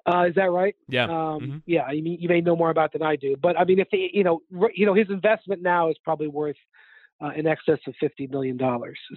[0.09, 0.77] uh, is that right?
[0.89, 1.05] Yeah.
[1.05, 1.57] Um, mm-hmm.
[1.67, 1.83] Yeah.
[1.83, 4.09] I mean, you may know more about than I do, but I mean, if he,
[4.13, 4.41] you know,
[4.73, 6.55] you know, his investment now is probably worth
[7.23, 8.59] uh, in excess of $50 million.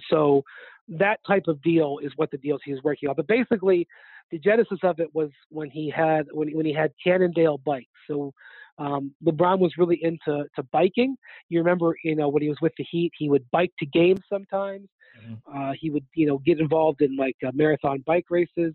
[0.08, 0.42] So
[0.88, 3.14] that type of deal is what the deals he was working on.
[3.16, 3.86] But basically,
[4.30, 7.86] the genesis of it was when he had when he, when he had Cannondale bikes.
[8.08, 8.32] So
[8.78, 11.16] um, LeBron was really into to biking.
[11.48, 14.20] You remember, you know, when he was with the Heat, he would bike to games
[14.28, 14.88] sometimes.
[15.20, 15.58] Mm-hmm.
[15.58, 18.74] Uh, he would, you know, get involved in like uh, marathon bike races.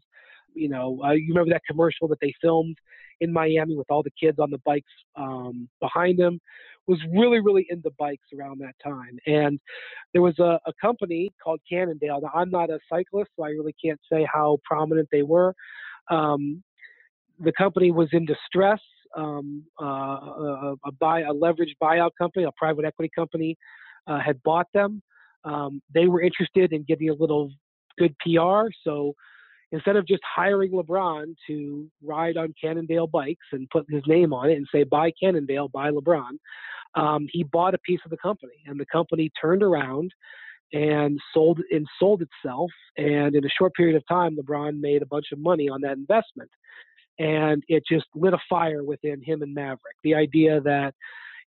[0.55, 2.77] You know, uh, you remember that commercial that they filmed
[3.21, 6.39] in Miami with all the kids on the bikes um, behind them,
[6.87, 9.17] was really, really into bikes around that time.
[9.25, 9.59] And
[10.13, 12.21] there was a, a company called Cannondale.
[12.21, 15.53] Now, I'm not a cyclist, so I really can't say how prominent they were.
[16.11, 16.63] Um,
[17.39, 18.79] the company was in distress.
[19.15, 23.55] Um, uh, a, a, buy, a leveraged buyout company, a private equity company,
[24.07, 25.01] uh, had bought them.
[25.45, 27.49] Um, they were interested in getting a little
[27.97, 29.13] good PR, so
[29.71, 34.49] instead of just hiring LeBron to ride on Cannondale bikes and put his name on
[34.49, 36.37] it and say buy Cannondale, buy LeBron,
[36.95, 40.11] um, he bought a piece of the company, and the company turned around
[40.73, 42.71] and sold and sold itself.
[42.97, 45.97] And in a short period of time, LeBron made a bunch of money on that
[45.97, 46.49] investment,
[47.19, 49.97] and it just lit a fire within him and Maverick.
[50.03, 50.93] The idea that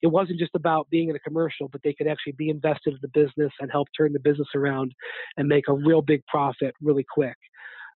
[0.02, 2.98] it wasn't just about being in a commercial, but they could actually be invested in
[3.00, 4.92] the business and help turn the business around
[5.37, 7.37] and make a real big profit really quick.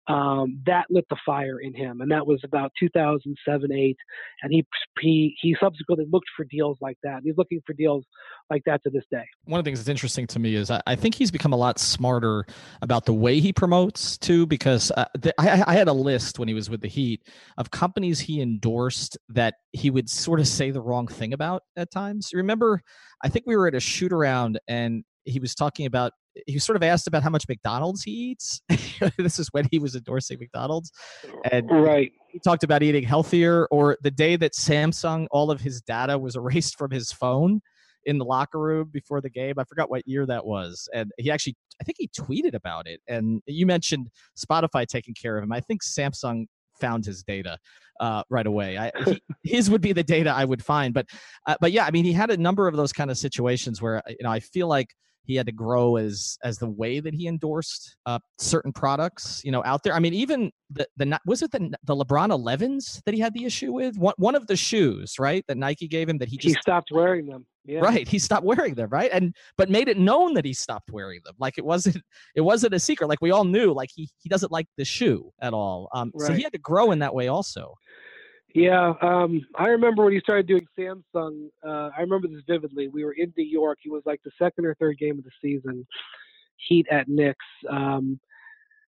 [0.09, 3.97] Um, that lit the fire in him, and that was about 2007, eight.
[4.41, 4.65] And he
[4.99, 7.21] he he subsequently looked for deals like that.
[7.23, 8.03] He's looking for deals
[8.49, 9.23] like that to this day.
[9.45, 11.57] One of the things that's interesting to me is I, I think he's become a
[11.57, 12.45] lot smarter
[12.81, 14.47] about the way he promotes too.
[14.47, 17.21] Because uh, the, I, I had a list when he was with the Heat
[17.57, 21.91] of companies he endorsed that he would sort of say the wrong thing about at
[21.91, 22.31] times.
[22.33, 22.81] Remember,
[23.23, 26.13] I think we were at a shoot around and he was talking about
[26.47, 28.61] he was sort of asked about how much McDonald's he eats.
[29.17, 30.91] this is when he was endorsing McDonald's,
[31.51, 32.11] and right.
[32.29, 36.35] He talked about eating healthier, or the day that Samsung all of his data was
[36.35, 37.61] erased from his phone
[38.05, 39.55] in the locker room before the game.
[39.57, 43.01] I forgot what year that was, and he actually, I think he tweeted about it.
[43.07, 45.51] And you mentioned Spotify taking care of him.
[45.51, 46.45] I think Samsung
[46.79, 47.57] found his data
[47.99, 48.77] uh, right away.
[48.77, 51.07] I, he, his would be the data I would find, but
[51.45, 54.01] uh, but yeah, I mean, he had a number of those kind of situations where
[54.07, 54.95] you know I feel like
[55.29, 59.51] he had to grow as as the way that he endorsed uh, certain products you
[59.51, 59.93] know out there.
[59.93, 63.45] I mean even the the was it the the lebron 11s that he had the
[63.45, 63.95] issue with?
[63.95, 66.89] One, one of the shoes right that nike gave him that he just he stopped
[66.91, 67.45] wearing them.
[67.63, 67.81] Yeah.
[67.81, 69.11] right he stopped wearing them right?
[69.13, 71.35] And but made it known that he stopped wearing them.
[71.37, 72.01] Like it wasn't
[72.35, 73.07] it wasn't a secret.
[73.07, 75.89] Like we all knew like he he doesn't like the shoe at all.
[75.93, 76.27] Um right.
[76.27, 77.75] so he had to grow in that way also
[78.55, 81.49] yeah, um, I remember when he started doing Samsung.
[81.65, 82.87] Uh, I remember this vividly.
[82.87, 83.77] We were in New York.
[83.81, 85.85] He was like the second or third game of the season,
[86.67, 88.19] Heat at Knicks, um,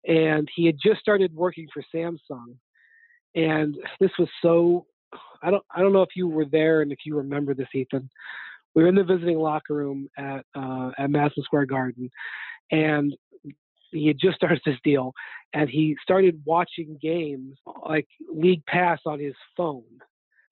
[0.06, 2.56] and he had just started working for Samsung.
[3.36, 4.86] And this was so.
[5.42, 5.64] I don't.
[5.74, 8.08] I don't know if you were there and if you remember this, Ethan.
[8.74, 12.10] We were in the visiting locker room at uh, at Madison Square Garden,
[12.72, 13.14] and
[13.94, 15.12] he had just started this deal
[15.52, 17.57] and he started watching games
[17.88, 19.85] like league pass on his phone.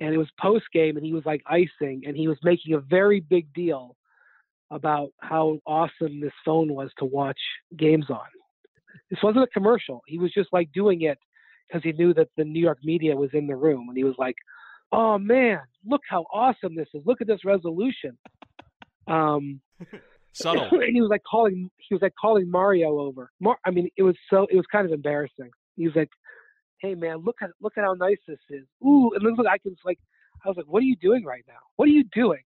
[0.00, 2.80] And it was post game and he was like icing and he was making a
[2.80, 3.96] very big deal
[4.70, 7.38] about how awesome this phone was to watch
[7.76, 8.26] games on.
[9.10, 10.02] This wasn't a commercial.
[10.06, 11.18] He was just like doing it
[11.68, 14.14] because he knew that the new york media was in the room and he was
[14.18, 14.34] like
[14.90, 17.02] oh man look how awesome this is.
[17.06, 18.18] Look at this resolution.
[19.06, 19.60] Um
[20.32, 20.68] Subtle.
[20.70, 23.30] and he was like calling he was like calling Mario over.
[23.40, 25.50] Mar- I mean, it was so it was kind of embarrassing.
[25.76, 26.10] He was like,
[26.80, 29.58] "Hey man, look at look at how nice this is." Ooh, and then look, I
[29.58, 29.98] can like,
[30.44, 31.60] I was like, "What are you doing right now?
[31.76, 32.42] What are you doing?"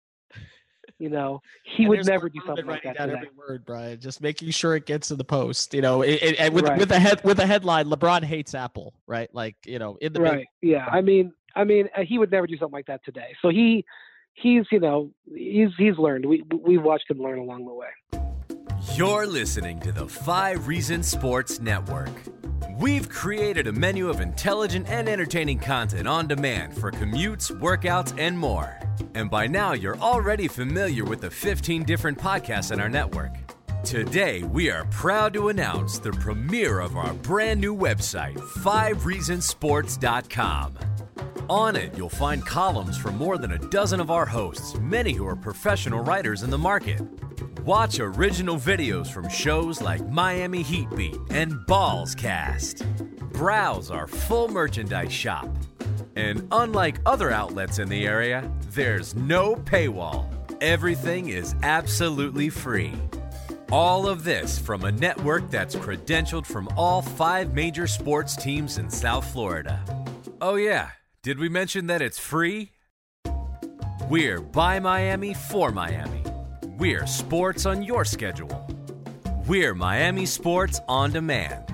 [0.99, 2.97] You know, he would never do something like that.
[2.97, 4.01] Down every word, Brian.
[4.01, 5.75] Just making sure it gets to the post.
[5.75, 6.79] You know, it, it, with right.
[6.79, 9.29] with a head with a headline, LeBron hates Apple, right?
[9.33, 10.47] Like you know, in the right.
[10.61, 13.35] Big- yeah, I mean, I mean, uh, he would never do something like that today.
[13.43, 13.85] So he
[14.35, 16.27] he's you know he's he's learned.
[16.27, 17.89] We we've watched him learn along the way.
[18.95, 22.11] You're listening to the Five Reasons Sports Network.
[22.79, 28.37] We've created a menu of intelligent and entertaining content on demand for commutes, workouts, and
[28.37, 28.77] more.
[29.15, 33.33] And by now, you're already familiar with the 15 different podcasts in our network.
[33.85, 40.79] Today, we are proud to announce the premiere of our brand new website, 5reasonsports.com.
[41.49, 45.27] On it, you'll find columns from more than a dozen of our hosts, many who
[45.27, 47.01] are professional writers in the market.
[47.65, 52.85] Watch original videos from shows like Miami Heat Beat and Balls Cast.
[53.33, 55.49] Browse our full merchandise shop.
[56.17, 60.27] And unlike other outlets in the area, there's no paywall.
[60.61, 62.93] Everything is absolutely free.
[63.71, 68.91] All of this from a network that's credentialed from all five major sports teams in
[68.91, 69.83] South Florida.
[70.41, 70.91] Oh, yeah.
[71.25, 72.73] Did we mention that it's free?
[74.11, 76.25] We're by Miami for Miami.
[76.79, 78.67] We're sports on your schedule.
[79.47, 81.65] We're Miami Sports on Demand.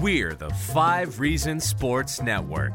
[0.00, 2.74] We're the Five Reasons Sports Network.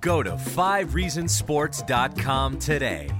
[0.00, 3.10] Go to 5reasonsports.com today.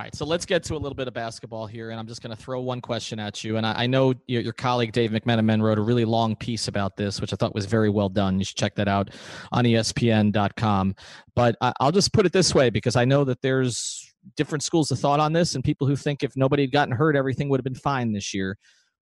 [0.00, 2.22] All right, so let's get to a little bit of basketball here, and I'm just
[2.22, 3.58] going to throw one question at you.
[3.58, 6.96] And I, I know your, your, colleague Dave McMenamin wrote a really long piece about
[6.96, 8.38] this, which I thought was very well done.
[8.38, 9.10] You should check that out
[9.52, 10.94] on ESPN.com.
[11.36, 14.90] But I, I'll just put it this way because I know that there's different schools
[14.90, 17.60] of thought on this, and people who think if nobody had gotten hurt, everything would
[17.60, 18.56] have been fine this year.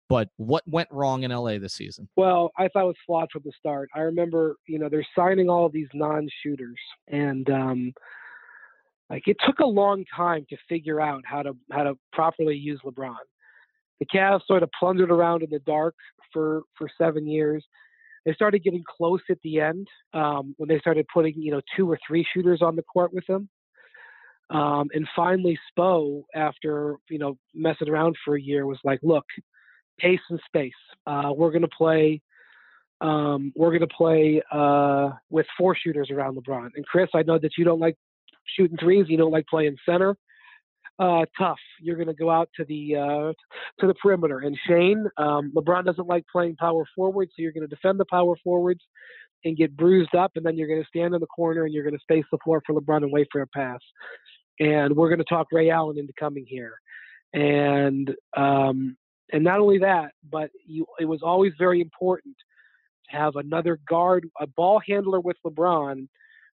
[0.07, 2.09] But what went wrong in LA this season?
[2.17, 3.89] Well, I thought it was flawed from the start.
[3.93, 7.93] I remember, you know, they're signing all of these non-shooters, and um,
[9.09, 12.79] like it took a long time to figure out how to how to properly use
[12.85, 13.15] LeBron.
[13.99, 15.95] The Cavs sort of plundered around in the dark
[16.31, 17.65] for for seven years.
[18.25, 21.89] They started getting close at the end um, when they started putting you know two
[21.89, 23.49] or three shooters on the court with them.
[24.51, 29.25] Um, and finally, Spo, after you know messing around for a year, was like, "Look,
[29.99, 30.71] pace and space.
[31.05, 32.21] Uh, we're going to play.
[33.01, 37.39] Um, we're going to play uh, with four shooters around LeBron." And Chris, I know
[37.39, 37.95] that you don't like
[38.55, 39.05] shooting threes.
[39.09, 40.15] You don't like playing center.
[40.99, 41.59] uh, tough.
[41.79, 43.33] You're going to go out to the uh,
[43.79, 44.39] to the perimeter.
[44.39, 48.05] And Shane, um, LeBron doesn't like playing power forward, so you're going to defend the
[48.05, 48.81] power forwards
[49.45, 51.85] and get bruised up, and then you're going to stand in the corner and you're
[51.85, 53.79] going to space the floor for LeBron and wait for a pass.
[54.59, 56.73] And we're going to talk Ray Allen into coming here.
[57.33, 58.97] And um,
[59.31, 62.35] and not only that, but you, it was always very important
[63.09, 66.09] to have another guard, a ball handler with LeBron,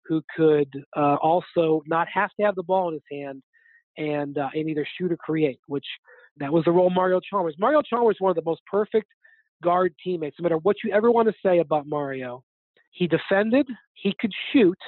[0.06, 3.42] who could uh, also not have to have the ball in his hand
[3.96, 5.86] and uh, and either shoot or create, which
[6.38, 7.54] that was the role Mario Chalmers.
[7.58, 9.08] Mario Chalmers one of the most perfect
[9.62, 10.36] guard teammates.
[10.38, 12.42] No matter what you ever want to say about Mario,
[12.90, 14.78] he defended, he could shoot,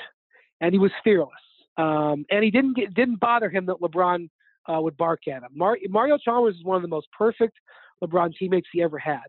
[0.61, 1.33] and he was fearless.
[1.77, 4.29] Um, and he didn't get, didn't bother him that LeBron
[4.69, 5.51] uh, would bark at him.
[5.55, 7.57] Mar- Mario Chalmers is one of the most perfect
[8.03, 9.27] LeBron teammates he ever had.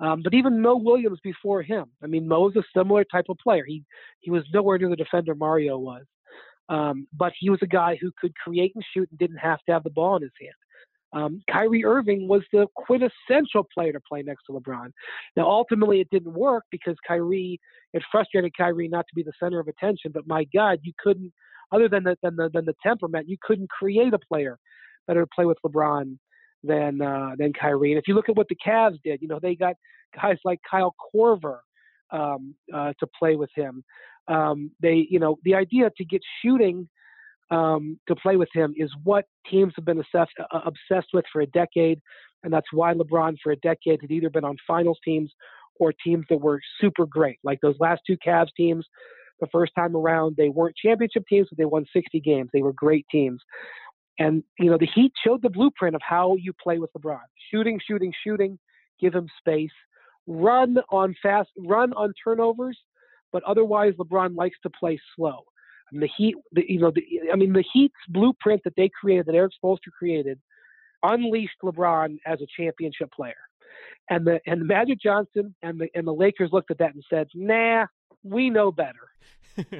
[0.00, 3.38] Um, but even Mo Williams before him, I mean, Mo was a similar type of
[3.38, 3.64] player.
[3.64, 3.82] He
[4.20, 6.04] he was nowhere near the defender Mario was.
[6.68, 9.72] Um, but he was a guy who could create and shoot and didn't have to
[9.72, 10.52] have the ball in his hand.
[11.14, 14.92] Um, Kyrie Irving was the quintessential player to play next to LeBron.
[15.36, 17.58] Now, ultimately, it didn't work because Kyrie,
[17.94, 20.12] it frustrated Kyrie not to be the center of attention.
[20.12, 21.32] But my God, you couldn't,
[21.72, 24.58] other than the, than the, than the temperament, you couldn't create a player
[25.06, 26.18] better to play with LeBron
[26.62, 27.92] than uh, than Kyrie.
[27.92, 29.74] And if you look at what the Cavs did, you know they got
[30.20, 31.58] guys like Kyle Korver
[32.10, 33.84] um, uh, to play with him.
[34.28, 36.88] Um, they, you know, the idea to get shooting
[37.50, 41.40] um, to play with him is what teams have been assessed, uh, obsessed with for
[41.40, 42.00] a decade,
[42.44, 45.32] and that's why LeBron for a decade had either been on finals teams
[45.80, 48.86] or teams that were super great, like those last two Cavs teams.
[49.40, 52.50] The first time around, they weren't championship teams, but they won 60 games.
[52.52, 53.40] They were great teams.
[54.18, 57.80] And you know, the Heat showed the blueprint of how you play with LeBron: shooting,
[57.86, 58.58] shooting, shooting,
[59.00, 59.70] give him space,
[60.26, 62.78] run on fast, run on turnovers,
[63.32, 65.44] but otherwise LeBron likes to play slow.
[65.92, 67.02] And the Heat, the, you know, the,
[67.32, 70.38] I mean, the Heat's blueprint that they created, that Erik Spoelstra created,
[71.02, 73.34] unleashed LeBron as a championship player.
[74.10, 77.04] And the and the Magic Johnson and the and the Lakers looked at that and
[77.08, 77.86] said, "Nah,
[78.22, 79.12] we know better."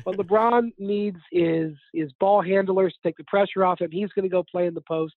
[0.04, 3.90] What LeBron needs is is ball handlers to take the pressure off him.
[3.90, 5.14] He's going to go play in the post.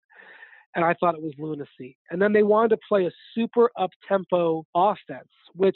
[0.76, 1.98] And I thought it was lunacy.
[2.12, 5.76] And then they wanted to play a super up tempo offense, which,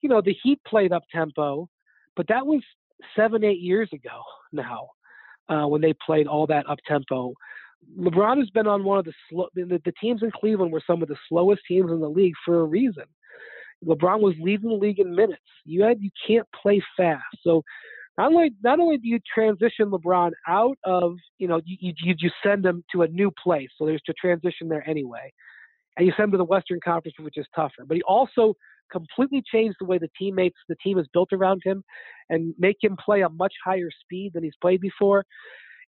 [0.00, 1.68] you know, the Heat played up tempo,
[2.16, 2.62] but that was
[3.14, 4.88] seven, eight years ago now
[5.50, 7.34] uh, when they played all that up tempo.
[7.98, 9.48] LeBron has been on one of the slow.
[9.54, 12.60] The, the teams in Cleveland were some of the slowest teams in the league for
[12.60, 13.04] a reason.
[13.84, 15.42] LeBron was leading the league in minutes.
[15.64, 17.24] You had you can't play fast.
[17.42, 17.62] So
[18.20, 22.30] not only not only do you transition LeBron out of you know you you, you
[22.44, 25.32] send him to a new place, so there's to transition there anyway,
[25.96, 27.84] and you send him to the Western Conference, which is tougher.
[27.86, 28.54] But he also
[28.92, 31.82] completely changed the way the teammates the team is built around him,
[32.28, 35.24] and make him play a much higher speed than he's played before.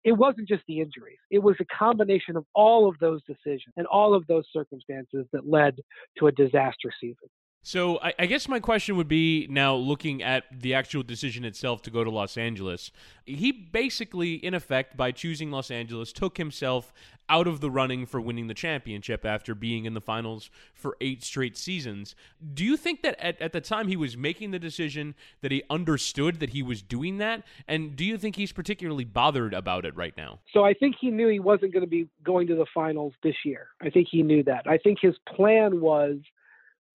[0.05, 3.85] It wasn't just the injuries; it was a combination of all of those decisions and
[3.87, 5.75] all of those circumstances that led
[6.17, 7.27] to a disaster season.
[7.63, 11.83] So I, I, guess my question would be now looking at the actual decision itself
[11.83, 12.91] to go to Los Angeles.
[13.25, 16.91] He basically, in effect, by choosing Los Angeles, took himself
[17.29, 21.23] out of the running for winning the championship after being in the finals for eight
[21.23, 22.15] straight seasons.
[22.51, 25.61] Do you think that at, at the time he was making the decision that he
[25.69, 27.43] understood that he was doing that?
[27.67, 30.39] And do you think he's particularly bothered about it right now?
[30.51, 33.35] So I think he knew he wasn't going to be going to the finals this
[33.45, 33.67] year.
[33.81, 34.65] I think he knew that.
[34.67, 36.17] I think his plan was–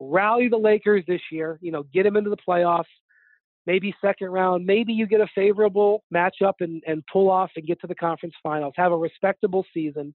[0.01, 2.85] rally the Lakers this year, you know, get them into the playoffs,
[3.67, 7.81] maybe second round, maybe you get a favorable matchup and, and pull off and get
[7.81, 10.15] to the conference finals, have a respectable season,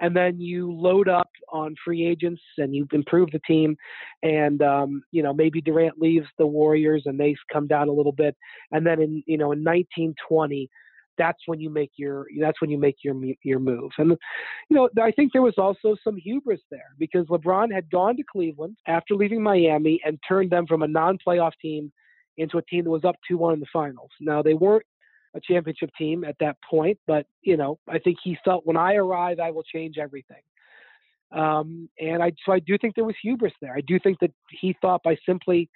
[0.00, 3.76] and then you load up on free agents and you improve the team.
[4.22, 8.12] And, um, you know, maybe Durant leaves the Warriors and they come down a little
[8.12, 8.36] bit.
[8.72, 10.68] And then in, you know, in 1920,
[11.20, 13.90] that's when you make your that's when you make your your move.
[13.98, 14.16] And
[14.70, 18.22] you know, I think there was also some hubris there because LeBron had gone to
[18.22, 21.92] Cleveland after leaving Miami and turned them from a non-playoff team
[22.38, 24.10] into a team that was up 2-1 in the finals.
[24.18, 24.86] Now they weren't
[25.34, 28.94] a championship team at that point, but you know, I think he felt when I
[28.94, 30.42] arrive, I will change everything.
[31.32, 33.74] Um, and I so I do think there was hubris there.
[33.76, 35.68] I do think that he thought by simply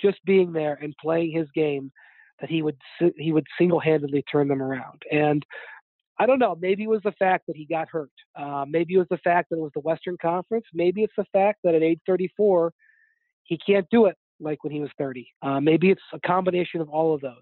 [0.00, 1.90] just being there and playing his game
[2.42, 2.76] that he would
[3.16, 5.00] he would single-handedly turn them around.
[5.10, 5.46] And
[6.18, 6.58] I don't know.
[6.60, 8.10] Maybe it was the fact that he got hurt.
[8.36, 10.66] Uh, maybe it was the fact that it was the Western Conference.
[10.74, 12.72] Maybe it's the fact that at age 34,
[13.44, 15.26] he can't do it like when he was 30.
[15.40, 17.32] Uh, maybe it's a combination of all of those.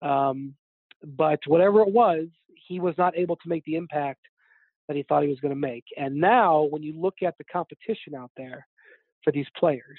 [0.00, 0.54] Um,
[1.02, 2.26] but whatever it was,
[2.68, 4.20] he was not able to make the impact
[4.86, 5.84] that he thought he was going to make.
[5.96, 8.66] And now, when you look at the competition out there
[9.24, 9.98] for these players,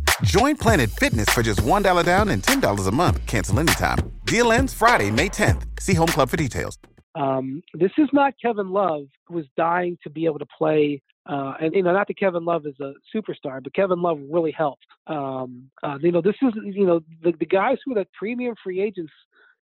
[0.23, 3.25] Join Planet Fitness for just $1 down and $10 a month.
[3.25, 3.97] Cancel anytime.
[4.25, 5.63] Deal ends Friday, May 10th.
[5.79, 6.77] See Home Club for details.
[7.15, 11.01] Um, this is not Kevin Love, who is dying to be able to play.
[11.25, 14.51] Uh, and you know, not that Kevin Love is a superstar, but Kevin Love really
[14.51, 14.85] helped.
[15.07, 18.55] Um, uh, you know, this is you know the, the guys who are the premium
[18.63, 19.11] free agents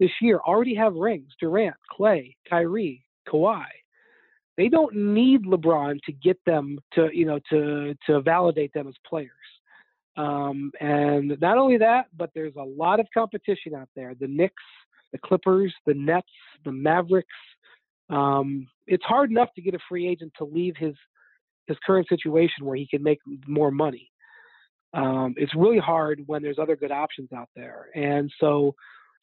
[0.00, 3.64] this year already have rings: Durant, Klay, Kyrie, Kawhi.
[4.56, 8.94] They don't need LeBron to get them to you know to to validate them as
[9.06, 9.30] players.
[10.16, 14.14] Um, and not only that, but there's a lot of competition out there.
[14.18, 14.62] The Knicks
[15.12, 16.28] the Clippers, the Nets,
[16.64, 17.28] the Mavericks.
[18.10, 20.94] Um, it's hard enough to get a free agent to leave his
[21.66, 24.08] his current situation where he can make more money.
[24.94, 28.74] Um, it's really hard when there's other good options out there, and so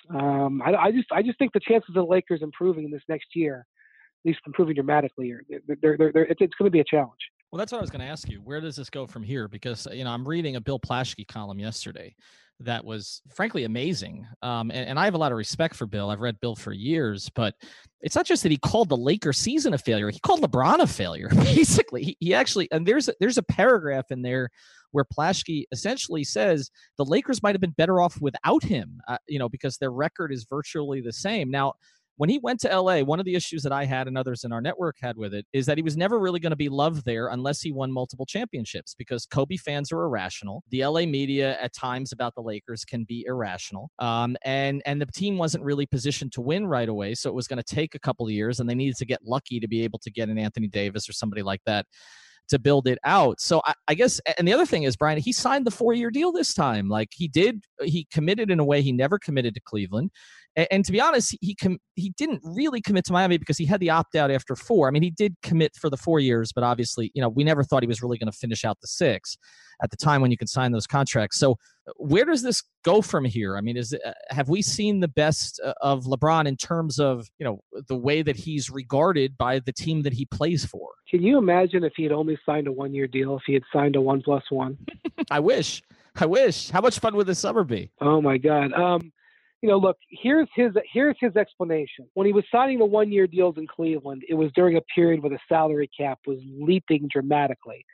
[0.10, 3.02] um, I, I, just I just think the chances of the Lakers improving in this
[3.08, 6.82] next year, at least improving dramatically, are they're, they're, they're, it's, it's going to be
[6.82, 7.22] a challenge.
[7.54, 8.42] Well, that's what I was going to ask you.
[8.44, 9.48] Where does this go from here?
[9.48, 12.16] Because you know I'm reading a Bill Plaschke column yesterday
[12.62, 14.26] that was frankly amazing.
[14.42, 16.10] Um, and, and, I have a lot of respect for Bill.
[16.10, 17.54] I've read Bill for years, but
[18.02, 20.10] it's not just that he called the Lakers season a failure.
[20.10, 21.30] He called LeBron a failure.
[21.36, 24.50] Basically, he, he actually and there's a, there's a paragraph in there
[24.90, 29.00] where Plaschke essentially says the Lakers might have been better off without him.
[29.08, 31.74] Uh, you know, because their record is virtually the same now
[32.18, 34.52] when he went to LA, one of the issues that I had and others in
[34.52, 37.06] our network had with it is that he was never really going to be loved
[37.06, 40.64] there unless he won multiple championships because Kobe fans are irrational.
[40.70, 43.90] The LA media at times about the Lakers can be irrational.
[44.00, 47.16] Um, and, and the team wasn't really positioned to win right away.
[47.16, 49.20] So it was going to take a couple of years and they needed to get
[49.26, 51.86] lucky to be able to get an Anthony Davis or somebody like that
[52.50, 53.40] to build it out.
[53.40, 56.12] So I, I, guess, and the other thing is, Brian, he signed the four year
[56.12, 56.90] deal this time.
[56.90, 60.12] Like he did, he committed in a way he never committed to Cleveland.
[60.56, 63.66] And, and to be honest, he com- he didn't really commit to Miami because he
[63.66, 64.88] had the opt out after four.
[64.88, 67.64] I mean, he did commit for the four years, but obviously, you know, we never
[67.64, 69.38] thought he was really going to finish out the six
[69.82, 71.38] at the time when you can sign those contracts.
[71.38, 71.58] So,
[71.98, 73.58] where does this go from here?
[73.58, 77.28] I mean, is uh, have we seen the best uh, of LeBron in terms of
[77.40, 80.90] you know the way that he's regarded by the team that he plays for?
[81.10, 83.36] Can you imagine if he had only signed a one year deal?
[83.36, 84.78] If he had signed a one plus one?
[85.32, 85.82] I wish.
[86.16, 86.70] I wish.
[86.70, 87.92] How much fun would this summer be?
[88.00, 88.72] Oh my God.
[88.74, 89.12] Um,
[89.64, 92.06] you know, look, here's his here's his explanation.
[92.16, 95.24] When he was signing the one year deals in Cleveland, it was during a period
[95.24, 97.86] where the salary cap was leaping dramatically.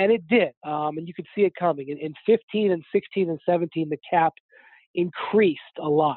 [0.00, 0.50] And it did.
[0.64, 1.90] Um, and you could see it coming.
[1.90, 4.32] In, in 15 and 16 and 17, the cap
[4.96, 6.16] increased a lot.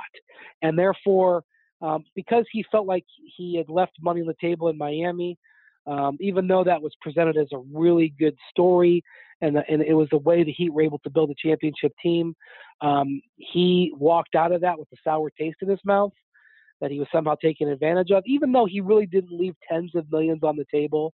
[0.63, 1.43] And therefore,
[1.83, 3.05] um, because he felt like
[3.37, 5.37] he had left money on the table in Miami,
[5.87, 9.03] um, even though that was presented as a really good story
[9.41, 12.35] and, and it was the way the Heat were able to build a championship team,
[12.81, 16.13] um, he walked out of that with a sour taste in his mouth
[16.81, 20.11] that he was somehow taken advantage of, even though he really didn't leave tens of
[20.11, 21.13] millions on the table.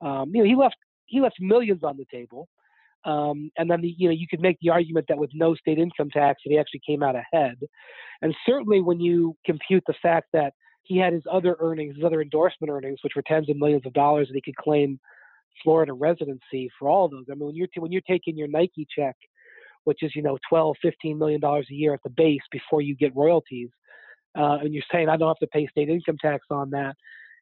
[0.00, 2.48] Um, you know, he left he left millions on the table.
[3.04, 5.78] Um, and then the, you know you could make the argument that with no state
[5.78, 7.56] income tax, he actually came out ahead.
[8.22, 10.52] And certainly when you compute the fact that
[10.88, 13.92] he had his other earnings, his other endorsement earnings, which were tens of millions of
[13.92, 14.98] dollars, and he could claim
[15.62, 17.24] Florida residency for all of those.
[17.30, 19.16] I mean, when you're t- when you're taking your Nike check
[19.88, 22.94] which is you know 12 15 million dollars a year at the base before you
[22.94, 23.70] get royalties
[24.38, 26.94] uh, and you're saying i don't have to pay state income tax on that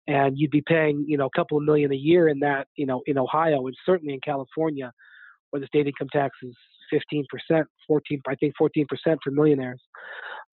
[0.06, 2.86] and you'd be paying you know a couple of million a year in that you
[2.86, 4.92] know in ohio and certainly in california
[5.50, 6.54] where the state income tax is
[6.92, 8.86] 15%, 14, I think 14%
[9.22, 9.80] for millionaires.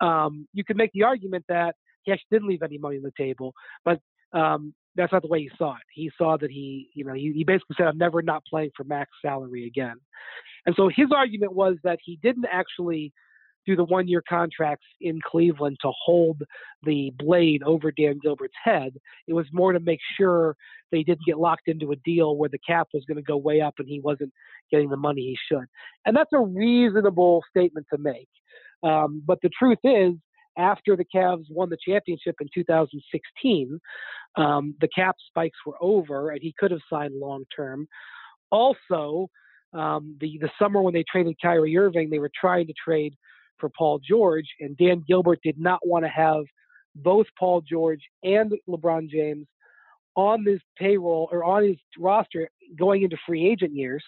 [0.01, 3.11] Um, you could make the argument that he actually didn't leave any money on the
[3.17, 3.53] table,
[3.85, 3.99] but
[4.33, 5.83] um, that's not the way he saw it.
[5.93, 8.83] He saw that he, you know, he, he basically said, "I'm never not playing for
[8.83, 9.95] max salary again."
[10.65, 13.11] And so his argument was that he didn't actually
[13.65, 16.41] do the one-year contracts in Cleveland to hold
[16.83, 18.93] the blade over Dan Gilbert's head.
[19.27, 20.55] It was more to make sure
[20.91, 23.61] they didn't get locked into a deal where the cap was going to go way
[23.61, 24.33] up and he wasn't
[24.69, 25.65] getting the money he should.
[26.05, 28.27] And that's a reasonable statement to make.
[28.83, 30.13] Um, but the truth is,
[30.57, 33.79] after the Cavs won the championship in 2016,
[34.35, 37.87] um, the cap spikes were over and he could have signed long term.
[38.51, 39.27] Also,
[39.73, 43.15] um, the the summer when they traded Kyrie Irving, they were trying to trade
[43.57, 46.43] for Paul George, and Dan Gilbert did not want to have
[46.95, 49.47] both Paul George and LeBron James
[50.15, 54.03] on this payroll or on his roster going into free agent years.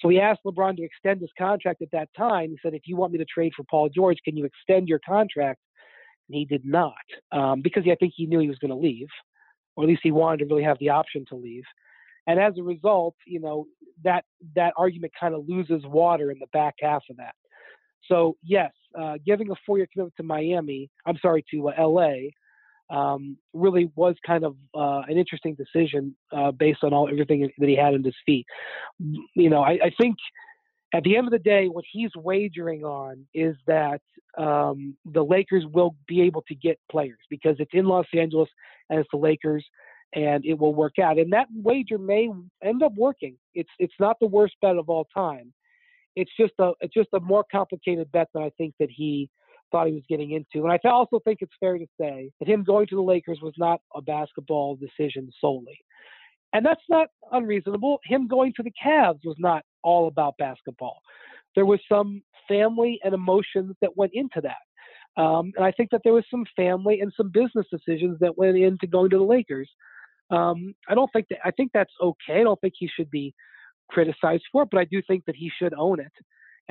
[0.00, 2.50] So he asked LeBron to extend his contract at that time.
[2.50, 4.98] He said, if you want me to trade for Paul George, can you extend your
[4.98, 5.60] contract
[6.28, 6.94] and he did not
[7.30, 9.08] um, because I think he knew he was going to leave,
[9.76, 11.64] or at least he wanted to really have the option to leave.
[12.26, 13.66] And as a result, you know
[14.04, 14.24] that
[14.56, 17.34] that argument kind of loses water in the back half of that.
[18.06, 22.14] So yes, uh, giving a four-year commitment to Miami, I'm sorry to uh, LA,
[22.92, 27.68] um, really was kind of uh, an interesting decision uh, based on all everything that
[27.68, 28.46] he had in his feet.
[28.98, 30.16] You know, I, I, think
[30.92, 34.02] at the end of the day, what he's wagering on is that
[34.36, 38.48] um, the Lakers will be able to get players because it's in Los Angeles
[38.90, 39.64] and it's the Lakers,
[40.14, 41.18] and it will work out.
[41.18, 42.28] And that wager may
[42.62, 43.36] end up working.
[43.54, 45.54] It's it's not the worst bet of all time.
[46.14, 49.30] It's just a it's just a more complicated bet than I think that he
[49.72, 50.66] thought he was getting into.
[50.66, 53.54] And I also think it's fair to say that him going to the Lakers was
[53.56, 55.78] not a basketball decision solely.
[56.52, 57.98] And that's not unreasonable.
[58.04, 61.00] Him going to the Cavs was not all about basketball.
[61.54, 65.20] There was some family and emotions that went into that.
[65.20, 68.56] Um, and I think that there was some family and some business decisions that went
[68.56, 69.68] into going to the Lakers.
[70.30, 72.40] Um, I don't think that, I think that's okay.
[72.40, 73.34] I don't think he should be
[73.90, 76.12] criticized for it, but I do think that he should own it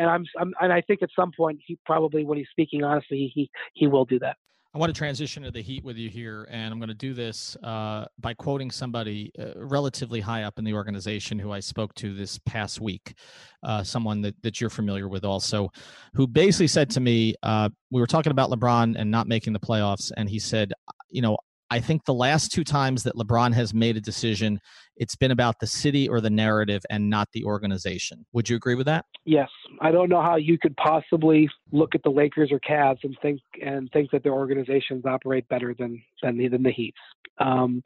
[0.02, 3.32] and I'm, I'm, and I think at some point he probably when he's speaking honestly
[3.34, 4.38] he he will do that.
[4.74, 7.14] I want to transition to the Heat with you here, and I'm going to do
[7.14, 11.94] this uh, by quoting somebody uh, relatively high up in the organization who I spoke
[11.96, 13.16] to this past week,
[13.64, 15.74] uh, someone that, that you're familiar with also,
[16.14, 19.60] who basically said to me, uh, we were talking about LeBron and not making the
[19.60, 20.72] playoffs, and he said,
[21.10, 21.38] you know,
[21.72, 24.60] I think the last two times that LeBron has made a decision,
[24.98, 28.26] it's been about the city or the narrative and not the organization.
[28.34, 29.06] Would you agree with that?
[29.24, 29.48] Yes.
[29.80, 33.40] I don't know how you could possibly look at the Lakers or Cavs and think
[33.64, 36.98] and think that their organizations operate better than than the, than the Heat's.
[37.38, 37.82] Um,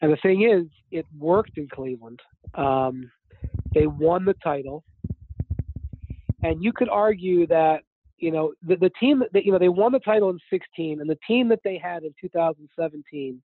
[0.00, 2.20] and the thing is, it worked in Cleveland.
[2.54, 3.10] Um,
[3.74, 4.84] they won the title,
[6.42, 7.82] and you could argue that
[8.22, 11.10] you know, the, the team that, you know, they won the title in 16, and
[11.10, 13.42] the team that they had in 2017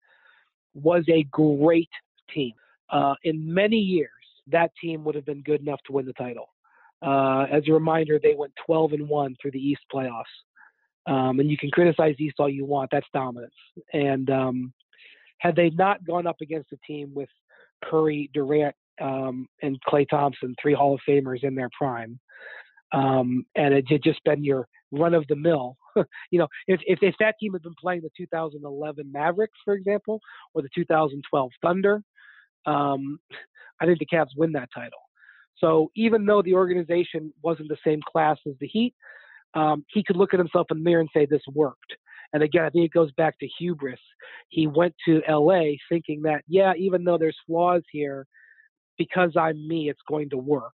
[0.73, 1.89] was a great
[2.33, 2.51] team.
[2.89, 4.09] Uh, in many years,
[4.47, 6.49] that team would have been good enough to win the title.
[7.01, 10.23] Uh, as a reminder, they went 12 and 1 through the East playoffs.
[11.07, 13.53] Um, and you can criticize East all you want, that's dominance.
[13.93, 14.73] And um,
[15.37, 17.29] had they not gone up against a team with
[17.83, 22.19] Curry, Durant, um, and Klay Thompson, three Hall of Famers in their prime,
[22.95, 25.75] um, and it had just been your run of the mill.
[26.31, 30.21] you know, if, if, if that team had been playing the 2011 Mavericks, for example,
[30.53, 32.01] or the 2012 Thunder,
[32.65, 33.19] um,
[33.81, 34.99] I think the Cavs win that title.
[35.57, 38.93] So even though the organization wasn't the same class as the Heat,
[39.53, 41.95] um, he could look at himself in the mirror and say this worked.
[42.33, 43.99] And again, I think it goes back to hubris.
[44.49, 48.25] He went to LA thinking that, yeah, even though there's flaws here,
[48.97, 50.73] because I'm me, it's going to work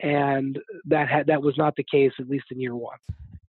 [0.00, 2.98] and that had that was not the case at least in year one.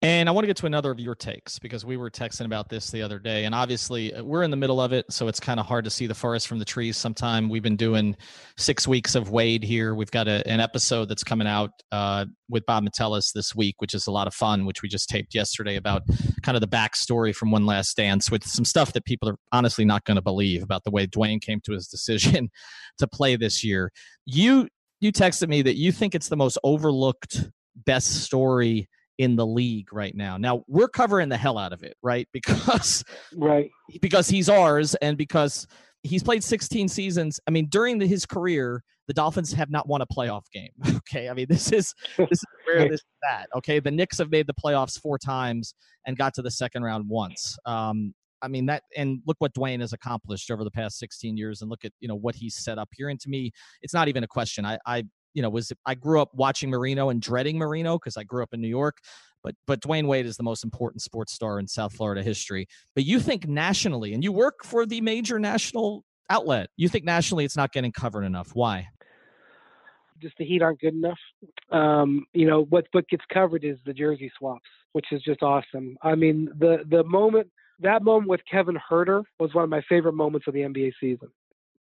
[0.05, 2.69] And I want to get to another of your takes because we were texting about
[2.69, 3.45] this the other day.
[3.45, 5.07] And obviously, uh, we're in the middle of it.
[5.11, 7.49] So it's kind of hard to see the forest from the trees sometime.
[7.49, 8.17] We've been doing
[8.57, 9.95] six weeks of Wade here.
[9.95, 13.95] We've got a, an episode that's coming out uh, with Bob Metellus this week, which
[13.95, 16.03] is a lot of fun, which we just taped yesterday about
[16.43, 19.85] kind of the backstory from One Last Dance with some stuff that people are honestly
[19.85, 22.51] not going to believe about the way Dwyane came to his decision
[22.99, 23.93] to play this year.
[24.27, 24.67] You
[25.03, 27.51] you texted me that you think it's the most overlooked
[27.85, 28.89] best story
[29.19, 30.37] in the league right now.
[30.37, 32.29] Now we're covering the hell out of it, right?
[32.33, 33.05] Because
[33.37, 35.67] right because he's ours and because
[36.05, 37.41] he's played 16 seasons.
[37.47, 40.71] I mean, during the, his career, the Dolphins have not won a playoff game.
[41.13, 43.49] Okay, I mean this is this is where this is at.
[43.57, 45.75] Okay, the Knicks have made the playoffs four times
[46.07, 47.59] and got to the second round once.
[47.67, 51.63] Um, I mean that, and look what Dwyane has accomplished over the past 16 years,
[51.63, 53.09] and look at you know what he's set up here.
[53.09, 54.65] And to me, it's not even a question.
[54.65, 58.25] I, I you know, was I grew up watching Marino and dreading Marino because I
[58.25, 58.99] grew up in New York.
[59.43, 62.69] But but Dwyane Wade is the most important sports star in South Florida history.
[62.95, 67.45] But you think nationally, and you work for the major national outlet, you think nationally
[67.45, 68.51] it's not getting covered enough.
[68.55, 68.89] Why?
[70.21, 71.19] Just the Heat aren't good enough.
[71.71, 75.97] Um, you know what what gets covered is the jersey swaps, which is just awesome.
[76.03, 77.49] I mean the the moment
[77.81, 81.29] that moment with Kevin Huerter was one of my favorite moments of the NBA season.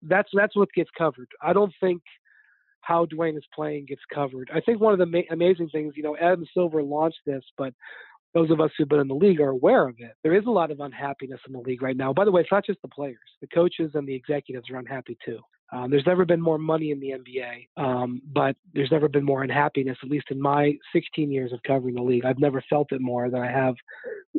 [0.02, 1.28] That's that's what gets covered.
[1.40, 2.02] I don't think
[2.80, 4.50] how Dwyane is playing gets covered.
[4.52, 7.72] I think one of the ma- amazing things, you know, Adam Silver launched this, but
[8.34, 10.12] those of us who've been in the league are aware of it.
[10.22, 12.12] There is a lot of unhappiness in the league right now.
[12.12, 15.16] By the way, it's not just the players; the coaches and the executives are unhappy
[15.24, 15.38] too.
[15.72, 19.42] Um, there's never been more money in the NBA, um, but there's never been more
[19.42, 19.96] unhappiness.
[20.02, 23.30] At least in my 16 years of covering the league, I've never felt it more
[23.30, 23.74] than I have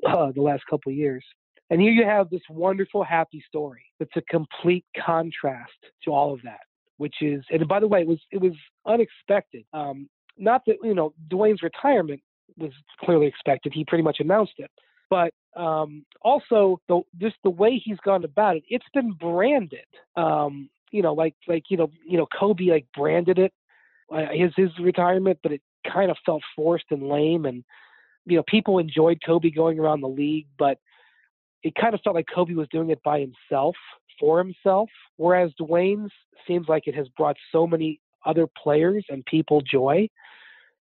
[0.07, 1.25] uh, the last couple years.
[1.73, 3.81] And here you have this wonderful, happy story.
[3.99, 5.71] It's a complete contrast
[6.03, 6.59] to all of that,
[6.97, 8.51] which is, and by the way, it was it was
[8.85, 9.65] unexpected.
[9.73, 10.07] Um,
[10.37, 12.21] not that you know Dwyane's retirement
[12.57, 12.69] was
[12.99, 14.69] clearly expected; he pretty much announced it.
[15.09, 19.87] but um, also the, just the way he's gone about it, it's been branded.
[20.15, 23.51] Um, you know, like like you know you know Kobe like branded it
[24.13, 25.61] uh, his his retirement, but it
[25.91, 27.45] kind of felt forced and lame.
[27.47, 27.63] And
[28.27, 30.77] you know, people enjoyed Kobe going around the league, but
[31.63, 33.75] it kind of felt like Kobe was doing it by himself
[34.19, 34.89] for himself.
[35.17, 36.11] Whereas Dwyane's
[36.47, 40.07] seems like it has brought so many other players and people joy.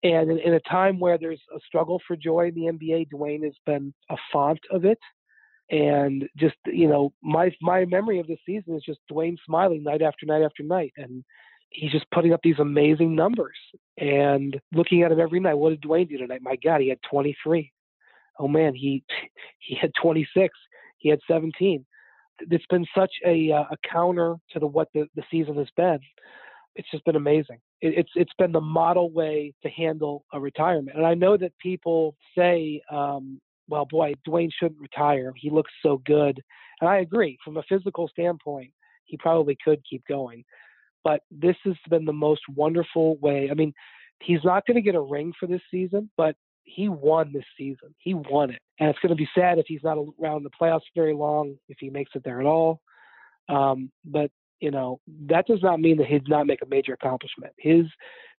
[0.02, 3.44] And in, in, a time where there's a struggle for joy in the NBA, Dwyane
[3.44, 4.98] has been a font of it.
[5.70, 10.02] And just you know, my my memory of this season is just Dwyane smiling night
[10.02, 11.24] after night after night, and
[11.70, 13.56] he's just putting up these amazing numbers.
[13.96, 16.42] And looking at him every night, what did Dwyane do tonight?
[16.42, 17.72] My God, he had 23.
[18.38, 19.04] Oh man, he
[19.58, 20.54] he had 26.
[20.98, 21.84] He had 17.
[22.50, 26.00] It's been such a uh, a counter to the what the, the season has been
[26.74, 27.58] it's just been amazing.
[27.80, 30.96] It, it's it's been the model way to handle a retirement.
[30.96, 35.32] And I know that people say, um, "Well, boy, Dwyane shouldn't retire.
[35.36, 36.40] He looks so good."
[36.80, 37.38] And I agree.
[37.44, 38.70] From a physical standpoint,
[39.04, 40.44] he probably could keep going.
[41.04, 43.48] But this has been the most wonderful way.
[43.50, 43.72] I mean,
[44.20, 47.94] he's not going to get a ring for this season, but he won this season.
[47.98, 48.60] He won it.
[48.78, 51.78] And it's going to be sad if he's not around the playoffs very long, if
[51.80, 52.80] he makes it there at all.
[53.48, 54.30] Um, but
[54.62, 57.52] you know, that does not mean that he did not make a major accomplishment.
[57.58, 57.84] His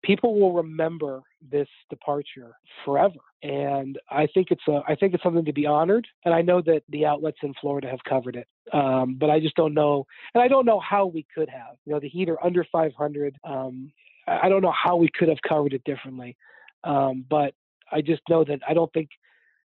[0.03, 1.21] people will remember
[1.51, 2.51] this departure
[2.85, 3.19] forever.
[3.43, 6.07] And I think it's a, I think it's something to be honored.
[6.23, 8.47] And I know that the outlets in Florida have covered it.
[8.71, 11.75] Um, but I just don't know, and I don't know how we could have.
[11.85, 13.35] You know, the Heat are under 500.
[13.43, 13.91] Um,
[14.25, 16.37] I don't know how we could have covered it differently.
[16.85, 17.53] Um, but
[17.93, 19.09] I just know that I don't think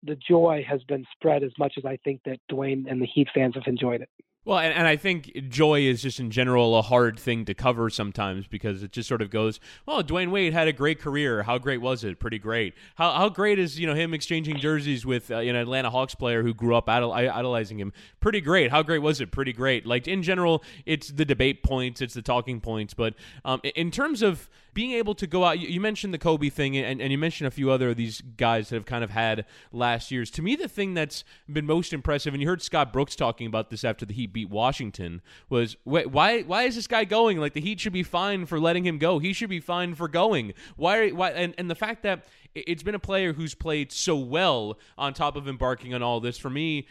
[0.02, 3.28] the joy has been spread as much as I think that Dwyane and the Heat
[3.34, 4.08] fans have enjoyed it.
[4.48, 7.90] Well, and, and I think joy is just in general a hard thing to cover
[7.90, 11.42] sometimes because it just sort of goes, well, Dwyane Wade had a great career.
[11.42, 12.18] How great was it?
[12.18, 12.72] Pretty great.
[12.94, 16.42] How, how great is you know him exchanging jerseys with uh, an Atlanta Hawks player
[16.42, 17.92] who grew up idol- idolizing him?
[18.20, 18.70] Pretty great.
[18.70, 19.32] How great was it?
[19.32, 19.84] Pretty great.
[19.84, 22.94] Like in general, it's the debate points, it's the talking points.
[22.94, 26.76] But um, in terms of being able to go out, you, mentioned the Kobe thing,
[26.76, 29.44] and, and you mentioned a few other of these guys that have kind of had
[29.72, 30.30] last year's.
[30.32, 33.70] To me, the thing that's been most impressive, and you heard Scott Brooks talking about
[33.70, 37.38] this after the Heat beat Washington, was why why is this guy going?
[37.38, 39.18] Like the Heat should be fine for letting him go.
[39.18, 40.54] He should be fine for going.
[40.76, 41.10] Why?
[41.10, 41.30] Why?
[41.30, 42.24] And, and the fact that
[42.54, 46.38] it's been a player who's played so well on top of embarking on all this.
[46.38, 46.86] For me,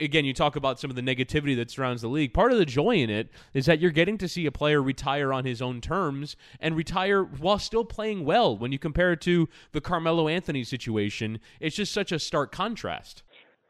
[0.00, 2.32] again, you talk about some of the negativity that surrounds the league.
[2.32, 5.32] Part of the joy in it is that you're getting to see a player retire
[5.32, 8.56] on his own terms and retire while still playing well.
[8.56, 13.22] When you compare it to the Carmelo Anthony situation, it's just such a stark contrast.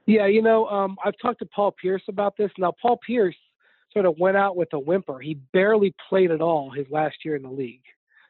[0.07, 2.51] Yeah, you know, um, I've talked to Paul Pierce about this.
[2.59, 3.37] Now, Paul Pierce
[3.93, 5.19] sort of went out with a whimper.
[5.19, 7.81] He barely played at all his last year in the league.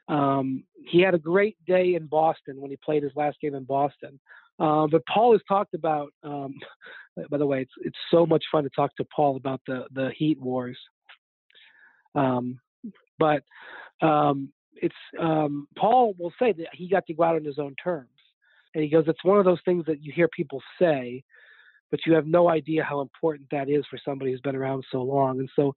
[0.09, 3.65] Um, he had a great day in Boston when he played his last game in
[3.65, 4.21] Boston.
[4.59, 6.13] Uh, but Paul has talked about.
[6.23, 6.55] Um,
[7.31, 10.11] by the way, it's it's so much fun to talk to Paul about the the
[10.17, 10.79] Heat Wars.
[12.15, 12.61] Um,
[13.19, 13.43] but
[14.03, 17.75] um, it's um, Paul will say that he got to go out on his own
[17.83, 18.09] terms,
[18.75, 21.23] and he goes, it's one of those things that you hear people say,
[21.91, 25.03] but you have no idea how important that is for somebody who's been around so
[25.03, 25.39] long.
[25.39, 25.75] And so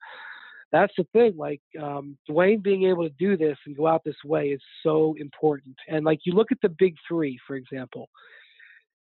[0.71, 1.35] that's the thing.
[1.37, 5.15] Like um, Dwyane being able to do this and go out this way is so
[5.19, 5.75] important.
[5.87, 8.09] And like you look at the big three, for example.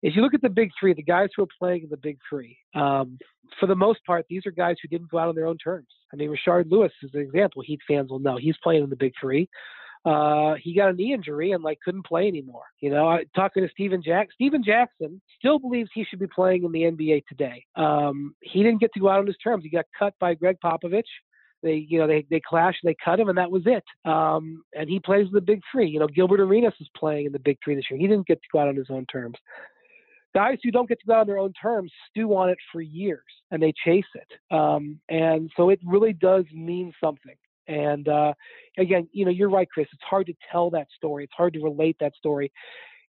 [0.01, 2.19] If you look at the big three, the guys who are playing in the big
[2.29, 3.17] three, um,
[3.59, 5.87] for the most part, these are guys who didn't go out on their own terms.
[6.13, 7.61] I mean, Rashard Lewis is an example.
[7.61, 9.49] Heat fans will know he's playing in the big three.
[10.05, 12.63] Uh, he got a knee injury and like couldn't play anymore.
[12.79, 16.63] You know, I, talking to Stephen Jack, Stephen Jackson still believes he should be playing
[16.63, 17.65] in the NBA today.
[17.75, 19.63] Um, he didn't get to go out on his terms.
[19.65, 21.03] He got cut by Gregg Popovich.
[21.61, 23.83] They, you know, they they clashed, they cut him, and that was it.
[24.09, 25.89] Um, and he plays the big three.
[25.89, 27.99] You know, Gilbert Arenas is playing in the big three this year.
[27.99, 29.35] He didn't get to go out on his own terms.
[30.33, 32.81] Guys who don't get to go out on their own terms stew on it for
[32.81, 34.55] years, and they chase it.
[34.55, 37.35] Um, and so it really does mean something.
[37.67, 38.33] And uh,
[38.77, 39.87] again, you know, you're right, Chris.
[39.91, 41.23] It's hard to tell that story.
[41.25, 42.51] It's hard to relate that story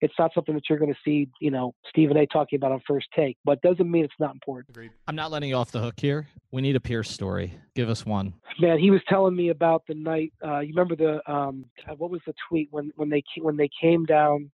[0.01, 2.27] it's not something that you're going to see, you know, Stephen A.
[2.27, 4.69] talking about on first take, but doesn't mean it's not important.
[4.71, 4.93] Agreed.
[5.07, 6.29] I'm not letting you off the hook here.
[6.53, 7.55] We need a Pierce story.
[7.75, 8.35] Give us one.
[8.61, 10.33] Man, he was telling me about the night.
[10.45, 11.65] Uh, you remember the um,
[11.97, 14.51] what was the tweet when when they when they came down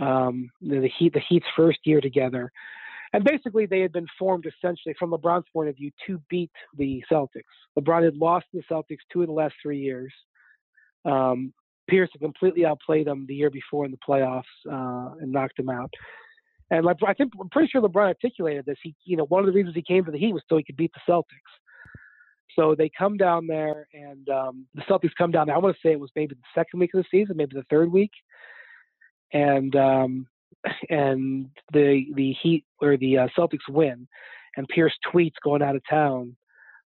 [0.00, 2.50] um, the Heat the Heat's first year together,
[3.12, 7.02] and basically they had been formed essentially from LeBron's point of view to beat the
[7.10, 7.42] Celtics.
[7.78, 10.12] LeBron had lost to the Celtics two of the last three years.
[11.04, 11.52] Um,
[11.92, 15.68] Pierce had completely outplayed him the year before in the playoffs uh, and knocked him
[15.68, 15.92] out.
[16.70, 18.78] And LeBron, I think I'm pretty sure LeBron articulated this.
[18.82, 20.64] He, you know, one of the reasons he came to the Heat was so he
[20.64, 21.52] could beat the Celtics.
[22.56, 25.56] So they come down there, and um, the Celtics come down there.
[25.56, 27.64] I want to say it was maybe the second week of the season, maybe the
[27.68, 28.12] third week,
[29.34, 30.26] and um,
[30.88, 34.08] and the the Heat or the uh, Celtics win,
[34.56, 36.36] and Pierce tweets going out of town,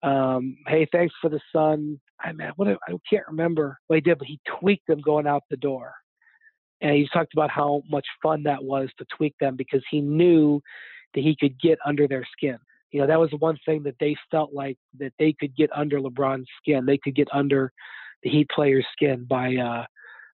[0.08, 2.76] um, "Hey, thanks for the sun." I mean, what I
[3.10, 5.94] can't remember what he did, but he tweaked them going out the door,
[6.82, 10.62] and he talked about how much fun that was to tweak them because he knew
[11.14, 12.58] that he could get under their skin.
[12.92, 15.70] You know, that was the one thing that they felt like that they could get
[15.76, 16.86] under LeBron's skin.
[16.86, 17.72] They could get under
[18.24, 19.86] the Heat player's skin by uh,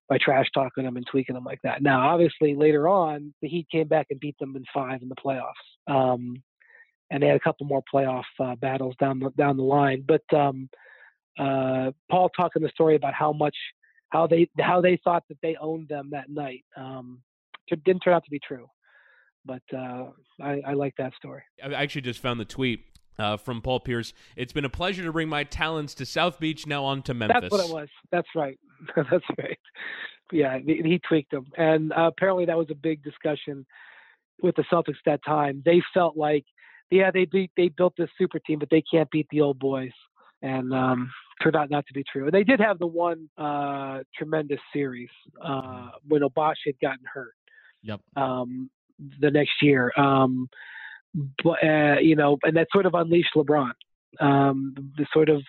[0.08, 1.82] by trash talking them and tweaking them like that.
[1.82, 5.16] Now, obviously, later on, the Heat came back and beat them in five in the
[5.16, 5.52] playoffs,
[5.92, 6.42] um,
[7.10, 10.04] and they had a couple more playoff uh, battles down the down the line.
[10.06, 10.68] But um,
[11.38, 13.56] uh, Paul talking the story about how much
[14.10, 17.20] how they how they thought that they owned them that night um,
[17.68, 18.66] didn't turn out to be true.
[19.46, 20.06] But uh,
[20.40, 21.42] I, I like that story.
[21.62, 22.80] I actually just found the tweet
[23.18, 24.14] uh, from Paul Pierce.
[24.36, 26.66] It's been a pleasure to bring my talents to South Beach.
[26.66, 27.40] Now on to Memphis.
[27.42, 27.88] That's what it was.
[28.10, 28.58] That's right.
[28.96, 29.58] That's right.
[30.32, 33.66] Yeah, he tweaked them, and uh, apparently that was a big discussion
[34.40, 35.62] with the Celtics that time.
[35.64, 36.44] They felt like,
[36.90, 39.92] yeah, they beat, they built this super team, but they can't beat the old boys,
[40.42, 41.10] and um,
[41.42, 42.24] turned out not to be true.
[42.24, 45.08] And they did have the one uh, tremendous series
[45.44, 47.34] uh, when Obosh had gotten hurt.
[47.82, 48.00] Yep.
[48.16, 48.70] Um,
[49.20, 49.92] the next year.
[49.96, 50.48] Um,
[51.42, 53.72] but uh, you know, and that sort of unleashed LeBron.
[54.20, 55.42] Um, the sort of,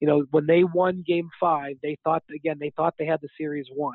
[0.00, 3.28] you know, when they won Game Five, they thought again they thought they had the
[3.38, 3.94] series won,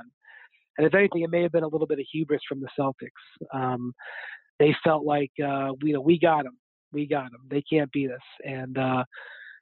[0.77, 3.53] and if anything, it may have been a little bit of hubris from the Celtics.
[3.53, 3.93] Um,
[4.59, 6.57] they felt like, uh, you know, we got them,
[6.95, 7.41] we got them.
[7.49, 9.03] They can't beat us, and uh,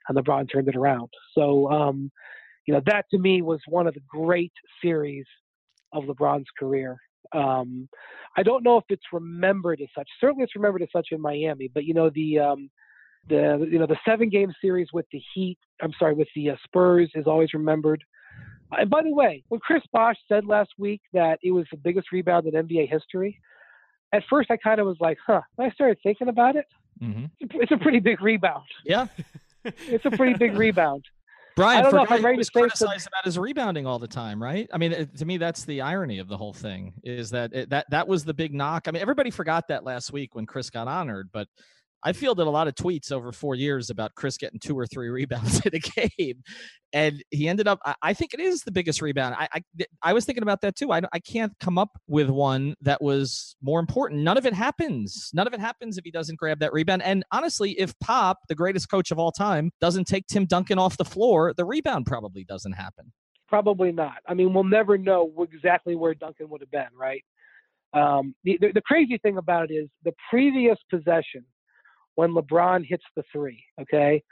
[0.08, 1.10] and LeBron turned it around.
[1.36, 2.12] So, um,
[2.66, 5.26] you know, that to me was one of the great series
[5.92, 6.98] of LeBron's career.
[7.34, 7.90] Um,
[8.38, 10.08] I don't know if it's remembered as such.
[10.22, 11.70] Certainly, it's remembered as such in Miami.
[11.74, 12.70] But you know the um,
[13.28, 15.58] the you know the seven game series with the Heat.
[15.82, 18.04] I'm sorry, with the uh, Spurs is always remembered.
[18.72, 21.78] Uh, and by the way, when Chris Bosh said last week that it was the
[21.78, 23.40] biggest rebound in NBA history,
[24.14, 25.42] at first I kind of was like, huh.
[25.56, 26.66] When I started thinking about it,
[27.02, 27.26] mm-hmm.
[27.40, 28.64] it's a pretty big rebound.
[28.86, 29.08] Yeah.
[29.66, 31.06] it's a pretty big rebound.
[31.56, 34.68] Brian, for guy was criticized about his rebounding all the time, right?
[34.74, 37.70] I mean, it, to me, that's the irony of the whole thing is that it,
[37.70, 38.88] that that was the big knock.
[38.88, 41.48] I mean, everybody forgot that last week when Chris got honored, but
[42.04, 45.10] I fielded a lot of tweets over four years about Chris getting two or three
[45.10, 46.44] rebounds in a game,
[46.92, 47.80] and he ended up.
[48.02, 49.36] I, think it is the biggest rebound.
[49.38, 50.92] I, I, I was thinking about that too.
[50.92, 54.22] I I can't come up with one that was more important.
[54.22, 55.32] None of it happens.
[55.34, 57.04] None of it happens if he doesn't grab that rebound.
[57.04, 60.98] And honestly, if Pop, the greatest coach of all time, doesn't take Tim Duncan off
[60.98, 63.12] the floor, the rebound probably doesn't happen.
[63.48, 64.18] Probably not.
[64.28, 67.24] I mean, we'll never know exactly where Duncan would have been, right?
[67.94, 71.46] Um, the, the, the crazy thing about it is the previous possession
[72.16, 73.64] when LeBron hits the three.
[73.82, 74.24] Okay.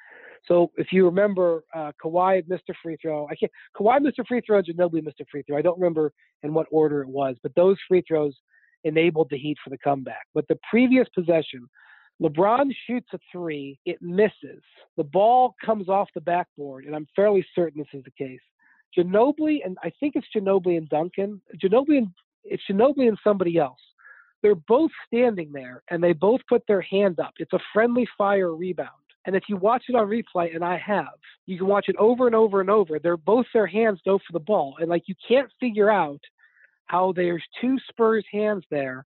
[0.48, 3.28] So if you remember, uh, Kawhi missed a free throw.
[3.30, 3.52] I can't.
[3.78, 4.62] Kawhi missed a free throw.
[4.62, 5.58] Ginobili missed a free throw.
[5.58, 6.12] I don't remember
[6.44, 8.36] in what order it was, but those free throws
[8.84, 10.26] enabled the Heat for the comeback.
[10.34, 11.70] But the previous possession,
[12.22, 13.80] LeBron shoots a three.
[13.86, 14.64] It misses.
[14.98, 18.40] The ball comes off the backboard, and I'm fairly certain this is the case.
[18.98, 21.42] Ginobili and I think it's Ginobili and Duncan.
[21.64, 22.08] Ginobili and
[22.44, 23.80] it's Ginobili and somebody else
[24.42, 27.34] they're both standing there and they both put their hand up.
[27.38, 28.90] It's a friendly fire rebound.
[29.26, 31.14] And if you watch it on replay, and I have,
[31.46, 32.98] you can watch it over and over and over.
[32.98, 34.76] They're both their hands go for the ball.
[34.80, 36.20] And like you can't figure out
[36.86, 39.06] how there's two Spurs hands there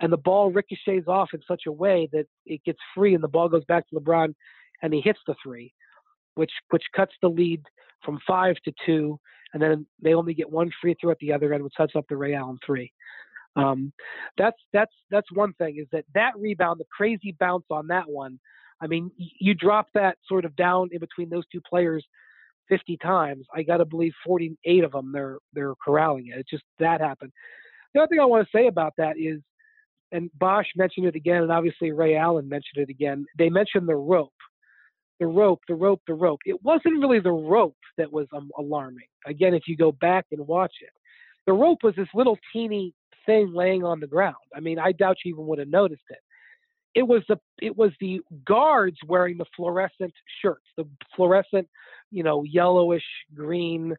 [0.00, 3.28] and the ball ricochets off in such a way that it gets free and the
[3.28, 4.34] ball goes back to LeBron
[4.82, 5.72] and he hits the three,
[6.34, 7.62] which which cuts the lead
[8.04, 9.18] from five to two,
[9.54, 12.04] and then they only get one free throw at the other end, which sets up
[12.08, 12.92] the Ray Allen three.
[13.56, 13.92] Um,
[14.36, 18.38] that's that's that's one thing is that that rebound, the crazy bounce on that one.
[18.80, 22.04] I mean, you drop that sort of down in between those two players
[22.68, 23.46] 50 times.
[23.54, 26.38] I got to believe 48 of them they're they're corralling it.
[26.38, 27.32] It's just that happened.
[27.94, 29.40] The other thing I want to say about that is,
[30.12, 33.24] and Bosh mentioned it again, and obviously Ray Allen mentioned it again.
[33.38, 34.32] They mentioned the rope,
[35.18, 36.40] the rope, the rope, the rope.
[36.44, 39.06] It wasn't really the rope that was um, alarming.
[39.26, 40.90] Again, if you go back and watch it,
[41.46, 42.92] the rope was this little teeny
[43.26, 44.36] thing laying on the ground.
[44.54, 46.18] I mean, I doubt you even would have noticed it.
[46.94, 51.68] It was the it was the guards wearing the fluorescent shirts, the fluorescent,
[52.10, 53.04] you know, yellowish
[53.34, 53.94] green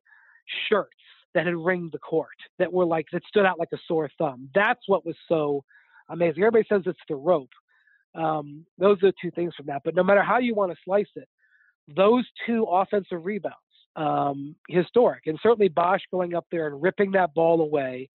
[0.67, 0.91] shirts
[1.35, 4.49] that had ringed the court that were like that stood out like a sore thumb.
[4.55, 5.63] That's what was so
[6.09, 6.41] amazing.
[6.41, 7.51] Everybody says it's the rope.
[8.15, 9.83] Um, those are the two things from that.
[9.85, 11.27] But no matter how you want to slice it,
[11.95, 13.55] those two offensive rebounds,
[13.95, 18.09] um, historic, and certainly Bosh going up there and ripping that ball away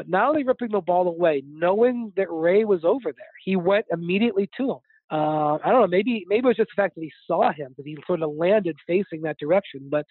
[0.00, 3.84] but not only ripping the ball away, knowing that Ray was over there, he went
[3.92, 4.78] immediately to him.
[5.12, 7.74] Uh, I don't know, maybe maybe it was just the fact that he saw him
[7.76, 10.06] because he sort of landed facing that direction, but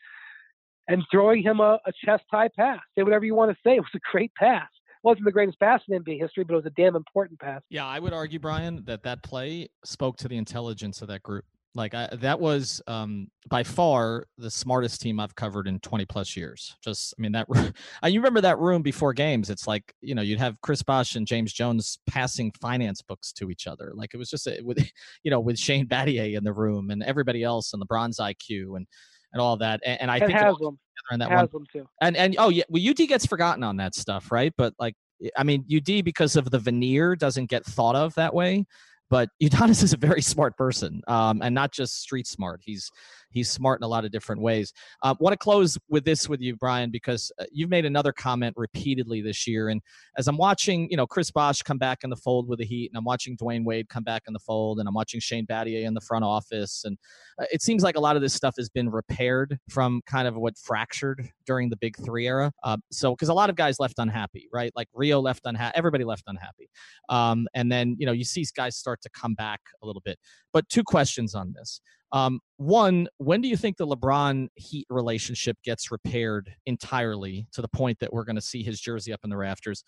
[0.87, 2.77] and throwing him a, a chest high pass.
[2.95, 3.77] Say whatever you want to say.
[3.77, 4.67] It was a great pass.
[5.01, 7.63] wasn't the greatest pass in NBA history, but it was a damn important pass.
[7.71, 11.45] Yeah, I would argue, Brian, that that play spoke to the intelligence of that group.
[11.75, 16.35] Like I, that was um, by far the smartest team I've covered in 20 plus
[16.35, 16.75] years.
[16.83, 17.47] Just, I mean, that
[18.03, 19.49] you remember that room before games.
[19.49, 23.51] It's like you know you'd have Chris Bosh and James Jones passing finance books to
[23.51, 23.91] each other.
[23.93, 24.79] Like it was just a, with
[25.23, 28.87] you know with Shane Battier in the room and everybody else and LeBron's IQ and
[29.33, 29.79] and all that.
[29.85, 30.79] And, and I and think Haslem.
[31.11, 31.65] in that Haslem one.
[31.71, 31.87] too.
[32.01, 34.53] And and oh yeah, well UD gets forgotten on that stuff, right?
[34.57, 34.95] But like
[35.37, 38.65] I mean UD because of the veneer doesn't get thought of that way.
[39.09, 42.61] But Udonis is a very smart person, um, and not just street smart.
[42.63, 42.91] He's
[43.31, 44.73] he's smart in a lot of different ways.
[45.03, 48.11] I uh, want to close with this with you, Brian, because uh, you've made another
[48.11, 49.69] comment repeatedly this year.
[49.69, 49.81] And
[50.17, 52.91] as I'm watching, you know, Chris Bosh come back in the fold with the Heat,
[52.91, 55.83] and I'm watching Dwyane Wade come back in the fold, and I'm watching Shane Battier
[55.83, 56.97] in the front office, and
[57.41, 60.35] uh, it seems like a lot of this stuff has been repaired from kind of
[60.35, 62.51] what fractured during the Big Three era.
[62.63, 64.71] Uh, so, because a lot of guys left unhappy, right?
[64.75, 66.69] Like Rio left unhappy, everybody left unhappy,
[67.09, 70.17] um, and then you know you see guys start to come back a little bit.
[70.51, 71.81] But two questions on this.
[72.11, 77.67] Um, one, when do you think the LeBron Heat relationship gets repaired entirely to the
[77.67, 79.83] point that we're going to see his jersey up in the rafters?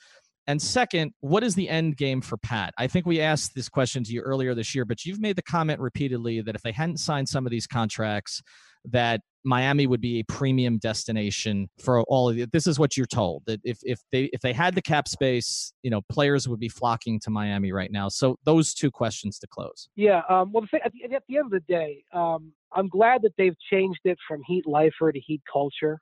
[0.47, 2.73] And second, what is the end game for Pat?
[2.77, 5.43] I think we asked this question to you earlier this year, but you've made the
[5.43, 8.41] comment repeatedly that if they hadn't signed some of these contracts,
[8.85, 12.45] that Miami would be a premium destination for all of you.
[12.45, 15.73] This is what you're told that if if they if they had the cap space,
[15.81, 18.07] you know, players would be flocking to Miami right now.
[18.07, 19.89] So those two questions to close.
[19.95, 20.21] Yeah.
[20.29, 23.57] Um, well, at the, at the end of the day, um, I'm glad that they've
[23.71, 25.99] changed it from Heat Lifer to Heat Culture,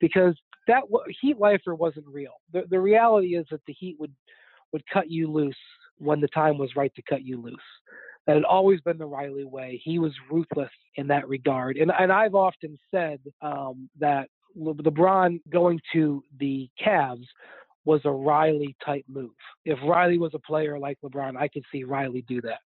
[0.00, 0.34] because
[0.68, 0.84] that
[1.20, 2.34] Heat Lifer wasn't real.
[2.52, 4.12] The the reality is that the Heat would
[4.72, 5.56] would cut you loose
[5.98, 7.56] when the time was right to cut you loose.
[8.26, 9.80] That had always been the Riley way.
[9.82, 11.76] He was ruthless in that regard.
[11.76, 17.26] And, and I've often said um, that LeBron going to the Cavs
[17.84, 19.32] was a Riley type move.
[19.64, 22.60] If Riley was a player like LeBron, I could see Riley do that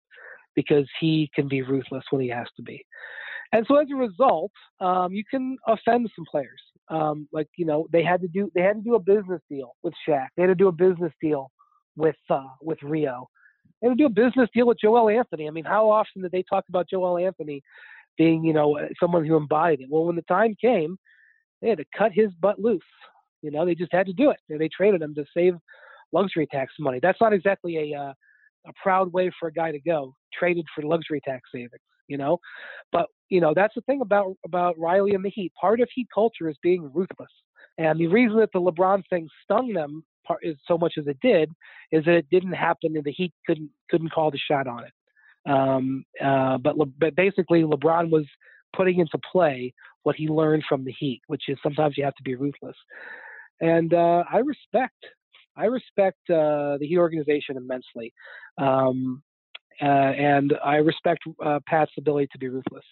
[0.54, 2.84] because he can be ruthless when he has to be.
[3.52, 4.50] And so as a result,
[4.80, 6.60] um, you can offend some players.
[6.88, 9.74] Um, like you know, they had to do they had to do a business deal
[9.82, 10.26] with Shaq.
[10.36, 11.50] They had to do a business deal
[11.96, 13.28] with uh, with Rio.
[13.82, 15.46] They to do a business deal with Joel Anthony.
[15.46, 17.62] I mean, how often did they talk about Joel Anthony
[18.16, 19.88] being, you know, someone who embodied it.
[19.90, 20.98] Well, when the time came,
[21.60, 22.82] they had to cut his butt loose.
[23.42, 24.38] You know, they just had to do it.
[24.48, 25.54] They traded him to save
[26.12, 26.98] luxury tax money.
[27.02, 28.12] That's not exactly a uh,
[28.66, 30.14] a proud way for a guy to go.
[30.36, 31.70] Traded for luxury tax savings.
[32.08, 32.38] You know,
[32.92, 35.52] but you know that's the thing about about Riley and the Heat.
[35.60, 37.30] Part of Heat culture is being ruthless.
[37.78, 41.50] And the reason that the LeBron thing stung them part, so much as it did
[41.92, 44.92] is that it didn't happen and the Heat couldn't couldn't call the shot on it.
[45.50, 48.26] Um, uh, but Le- but basically, LeBron was
[48.74, 49.72] putting into play
[50.02, 52.76] what he learned from the Heat, which is sometimes you have to be ruthless.
[53.60, 55.04] And uh, I respect
[55.56, 58.12] I respect uh, the Heat organization immensely,
[58.58, 59.22] um,
[59.80, 62.84] uh, and I respect uh, Pat's ability to be ruthless.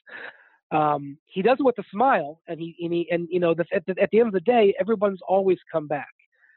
[0.70, 3.64] Um, he does it with a smile, and he and, he, and you know the,
[3.72, 6.08] at, the, at the end of the day, everyone's always come back.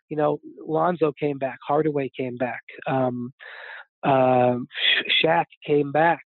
[0.09, 2.61] You know, Lonzo came back, Hardaway came back.
[2.87, 3.33] Um,
[4.03, 4.57] uh,
[5.23, 6.21] Shaq came back.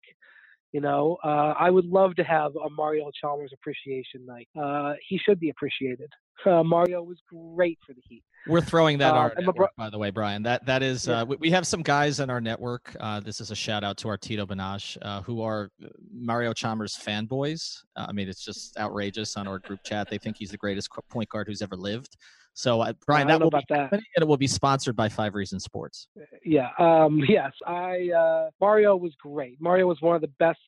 [0.71, 4.47] You know, uh, I would love to have a Mario Chalmers appreciation night.
[4.57, 6.09] Uh, he should be appreciated.
[6.43, 8.23] Uh, Mario was great for the Heat.
[8.47, 10.41] We're throwing that uh, our network, bro- by the way, Brian.
[10.41, 11.19] That that is, yeah.
[11.19, 12.95] Uh, we, we, have some guys in our network.
[12.99, 15.69] Uh, this is a shout out to our Tito Banash, who are
[16.11, 17.77] Mario Chalmers fanboys.
[17.95, 20.09] I mean, it's just outrageous on our group chat.
[20.09, 22.17] They think he's the greatest point guard who's ever lived.
[22.53, 23.93] So, uh, Brian, that will be that.
[23.93, 26.07] and it will be sponsored by Five Reasons Sports.
[26.43, 26.69] Yeah.
[26.79, 27.51] Um, yes.
[27.65, 29.57] I uh, Mario was great.
[29.59, 30.59] Mario was one of the best.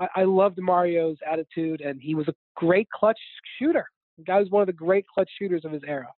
[0.00, 3.18] I, I loved Mario's attitude, and he was a great clutch
[3.58, 3.86] shooter.
[4.18, 6.08] The guy was one of the great clutch shooters of his era.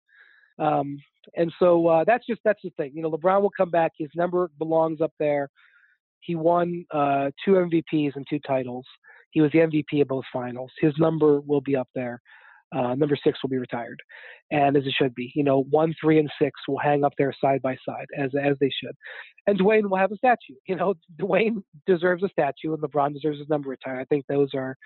[0.58, 0.98] Um,
[1.36, 2.92] and so uh, that's just that's the thing.
[2.94, 3.92] You know, LeBron will come back.
[3.98, 5.50] His number belongs up there.
[6.20, 8.84] He won uh, two MVPs and two titles.
[9.30, 10.70] He was the MVP of both finals.
[10.80, 12.20] His number will be up there.
[12.70, 14.00] Uh, number six will be retired,
[14.50, 15.32] and as it should be.
[15.34, 18.56] You know, one, three, and six will hang up there side by side as as
[18.60, 18.94] they should,
[19.46, 20.54] and Dwyane will have a statue.
[20.66, 24.00] You know, Dwyane deserves a statue, and LeBron deserves his number retired.
[24.00, 24.76] I think those are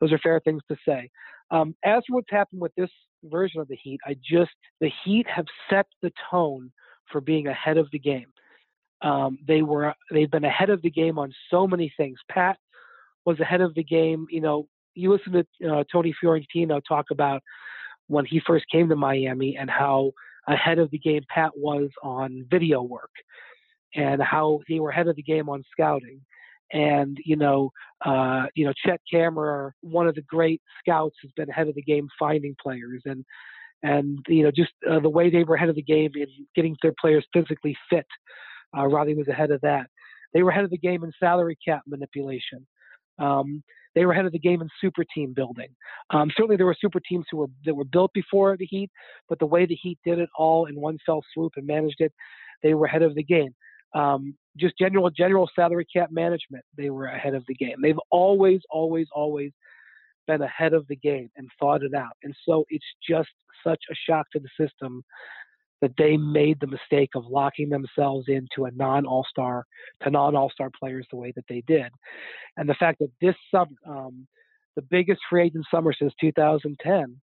[0.00, 1.10] those are fair things to say.
[1.52, 2.90] Um, as for what's happened with this
[3.24, 4.50] version of the Heat, I just
[4.80, 6.72] the Heat have set the tone
[7.10, 8.26] for being ahead of the game.
[9.02, 12.18] Um, they were they've been ahead of the game on so many things.
[12.28, 12.56] Pat
[13.24, 17.42] was ahead of the game, you know, you listen to uh, Tony Fiorentino talk about
[18.08, 20.12] when he first came to Miami and how
[20.48, 23.10] ahead of the game Pat was on video work
[23.94, 26.20] and how they were ahead of the game on scouting.
[26.72, 27.70] And you know,
[28.04, 31.82] uh, you know, Chet Kammerer, one of the great scouts, has been ahead of the
[31.82, 33.02] game finding players.
[33.04, 33.24] And
[33.82, 36.76] and you know just uh, the way they were ahead of the game in getting
[36.82, 38.06] their players physically fit.
[38.76, 39.86] Uh, Riley was ahead of that.
[40.32, 42.66] They were ahead of the game in salary cap manipulation.
[43.18, 43.62] Um,
[43.94, 45.68] they were ahead of the game in super team building.
[46.10, 48.90] Um, certainly, there were super teams who were that were built before the Heat,
[49.28, 52.12] but the way the Heat did it all in one fell swoop and managed it,
[52.62, 53.54] they were ahead of the game.
[53.94, 57.76] Um, just general general salary cap management, they were ahead of the game.
[57.82, 59.52] They've always, always, always
[60.26, 62.12] been ahead of the game and thought it out.
[62.22, 63.28] And so it's just
[63.66, 65.02] such a shock to the system
[65.82, 69.66] that they made the mistake of locking themselves into a non All Star
[70.02, 71.92] to non All Star players the way that they did,
[72.56, 74.26] and the fact that this summer, um,
[74.76, 77.20] the biggest free agent summer since 2010,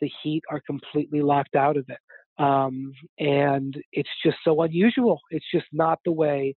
[0.00, 5.20] the Heat are completely locked out of it, um, and it's just so unusual.
[5.30, 6.56] It's just not the way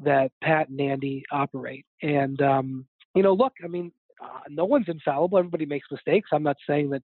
[0.00, 2.84] that Pat and Andy operate, and um,
[3.14, 3.92] you know, look, I mean,
[4.22, 5.38] uh, no one's infallible.
[5.38, 6.30] Everybody makes mistakes.
[6.32, 7.02] I'm not saying that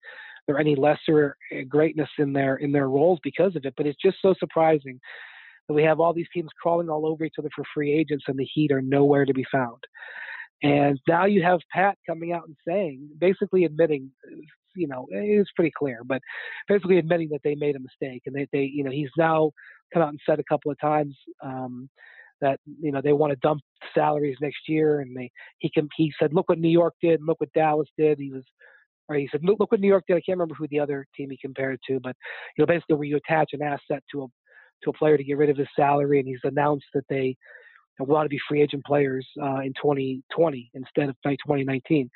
[0.47, 3.86] there are any lesser uh, greatness in their in their roles because of it, but
[3.86, 4.99] it's just so surprising
[5.68, 8.38] that we have all these teams crawling all over each other for free agents, and
[8.38, 9.84] the Heat are nowhere to be found.
[10.64, 14.12] And now you have Pat coming out and saying, basically admitting,
[14.76, 16.22] you know, it's pretty clear, but
[16.68, 19.51] basically admitting that they made a mistake, and they, they you know, he's now
[19.93, 21.16] come out and said a couple of times.
[21.43, 21.89] Um,
[22.42, 23.62] that you know they want to dump
[23.94, 27.28] salaries next year, and they he can he said look what New York did, and
[27.28, 28.20] look what Dallas did.
[28.20, 28.44] He was
[29.10, 30.16] or he said look, look what New York did.
[30.16, 32.16] I can't remember who the other team he compared to, but
[32.58, 34.28] you know basically where you attach an asset to a
[34.84, 37.36] to a player to get rid of his salary, and he's announced that they
[38.00, 42.10] want to be free agent players uh, in 2020 instead of 2019.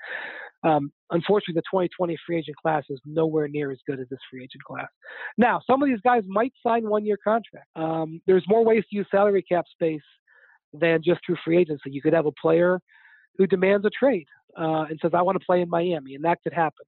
[0.65, 4.43] Um, unfortunately, the 2020 free agent class is nowhere near as good as this free
[4.43, 4.87] agent class.
[5.37, 7.67] Now, some of these guys might sign one-year contract.
[7.75, 10.01] Um, there's more ways to use salary cap space
[10.73, 11.91] than just through free agency.
[11.91, 12.79] You could have a player
[13.37, 14.27] who demands a trade
[14.59, 16.85] uh, and says, "I want to play in Miami," and that could happen,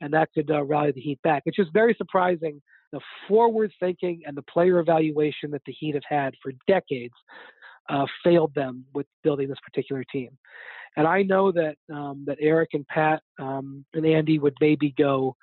[0.00, 1.44] and that could uh, rally the Heat back.
[1.46, 2.60] It's just very surprising
[2.92, 7.14] the forward thinking and the player evaluation that the Heat have had for decades
[7.88, 10.30] uh, failed them with building this particular team.
[10.96, 15.36] And I know that um, that Eric and Pat um, and Andy would maybe go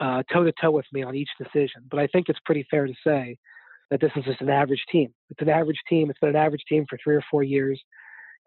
[0.00, 2.94] toe to toe with me on each decision, but I think it's pretty fair to
[3.06, 3.38] say
[3.90, 5.12] that this is just an average team.
[5.30, 6.10] It's an average team.
[6.10, 7.80] It's been an average team for three or four years,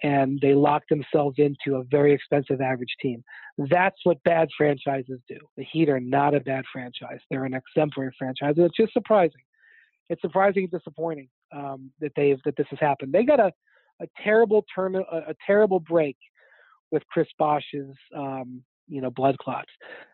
[0.03, 3.23] and they locked themselves into a very expensive average team.
[3.57, 5.37] That's what bad franchises do.
[5.55, 7.19] The Heat are not a bad franchise.
[7.29, 8.55] They're an exemplary franchise.
[8.57, 9.41] It's just surprising.
[10.09, 13.13] It's surprising and disappointing um, that they've that this has happened.
[13.13, 13.51] They got a
[14.01, 16.17] a terrible turn, a, a terrible break
[16.91, 19.71] with Chris Bosh's um, you know blood clots.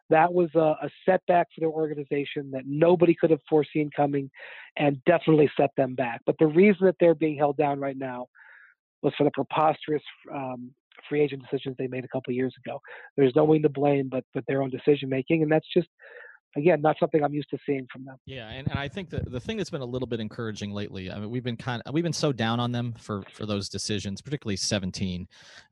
[0.10, 4.30] That was a, a, setback for their organization that nobody could have foreseen coming,
[4.78, 6.22] and definitely set them back.
[6.26, 8.28] But the reason that they're being held down right now
[9.02, 10.72] was for the preposterous um,
[11.10, 12.80] free agent decisions they made a couple years ago.
[13.18, 15.88] There's no one to blame but but their own decision making, and that's just
[16.56, 18.18] again, not something I'm used to seeing from them.
[18.26, 21.12] Yeah, and, and I think the the thing that's been a little bit encouraging lately.
[21.12, 23.70] I mean, we've been kind of we've been so down on them for for those
[23.70, 25.28] decisions, particularly 17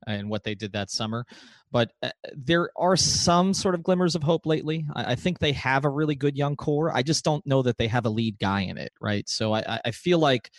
[0.06, 1.24] and what they did that summer.
[1.70, 4.86] But uh, there are some sort of glimmers of hope lately.
[4.94, 6.94] I, I, think they have a really good young core.
[6.94, 9.28] I just don't know that they have a lead guy in it, right?
[9.28, 10.50] So I, I feel like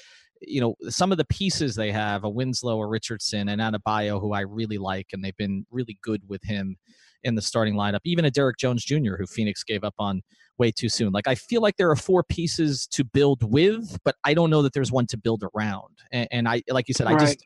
[0.41, 4.33] you know some of the pieces they have a Winslow or Richardson and Adebayo who
[4.33, 6.77] I really like and they've been really good with him
[7.23, 10.21] in the starting lineup, even a Derrick Jones Jr., who Phoenix gave up on
[10.57, 11.11] way too soon.
[11.11, 14.61] Like, I feel like there are four pieces to build with, but I don't know
[14.61, 15.99] that there's one to build around.
[16.11, 17.15] And, and I, like you said, right.
[17.15, 17.43] I just.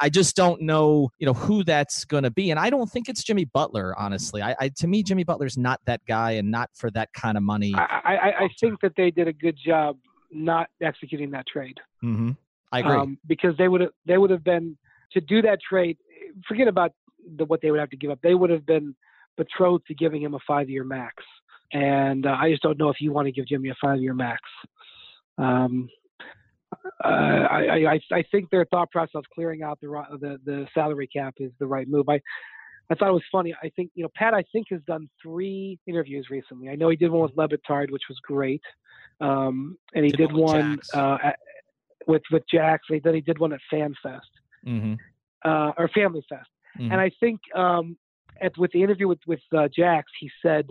[0.00, 3.08] I, just don't know, you know, who that's going to be, and I don't think
[3.08, 3.92] it's Jimmy Butler.
[3.98, 7.36] Honestly, I, I, to me, Jimmy Butler's not that guy, and not for that kind
[7.36, 7.74] of money.
[7.74, 9.98] I, I, I think that they did a good job
[10.30, 11.78] not executing that trade.
[12.04, 12.30] Mm-hmm.
[12.72, 14.76] I agree um, because they would have they would have been
[15.12, 15.96] to do that trade.
[16.46, 16.92] Forget about
[17.36, 18.18] the, what they would have to give up.
[18.22, 18.94] They would have been
[19.36, 21.22] betrothed to giving him a five year max.
[21.72, 24.14] And uh, I just don't know if you want to give Jimmy a five year
[24.14, 24.40] max.
[25.38, 25.88] Um,
[27.04, 29.88] uh, I, I, I think their thought process of clearing out the,
[30.20, 32.08] the the salary cap is the right move.
[32.08, 32.20] I
[32.90, 33.54] I thought it was funny.
[33.62, 34.34] I think you know Pat.
[34.34, 36.68] I think has done three interviews recently.
[36.68, 38.62] I know he did one with Le Batard, which was great,
[39.20, 41.38] um, and he did, did one uh, at,
[42.06, 42.86] with with Jax.
[42.90, 44.26] Then he did one at Fan Fest
[44.66, 44.94] mm-hmm.
[45.48, 46.48] uh, or Family Fest.
[46.78, 46.92] Mm-hmm.
[46.92, 47.96] And I think um,
[48.40, 50.68] at with the interview with with uh, Jax, he said,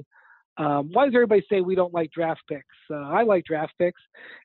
[0.58, 2.66] um, "Why does everybody say we don't like draft picks?
[2.89, 4.01] Uh, I like draft picks."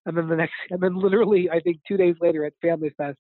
[0.07, 3.19] And then the next, and then literally, I think two days later at Family Fest,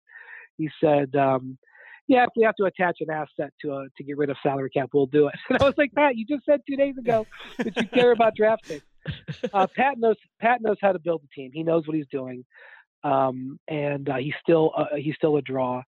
[0.57, 1.59] he said, um,
[2.07, 4.70] "Yeah, if we have to attach an asset to a, to get rid of salary
[4.70, 7.26] cap, we'll do it." And I was like, "Pat, you just said two days ago
[7.59, 8.84] that you care about draft picks."
[9.55, 11.51] Uh, Pat knows Pat knows how to build a team.
[11.55, 12.45] He knows what he's doing,
[13.05, 15.82] um, and uh, he's still uh, he's still a draw.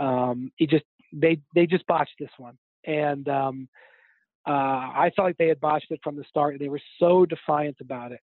[0.00, 3.68] Um, he just they they just botched this one and um,
[4.46, 7.76] Uh, I felt like they had botched it from the start, they were so defiant
[7.80, 8.20] about it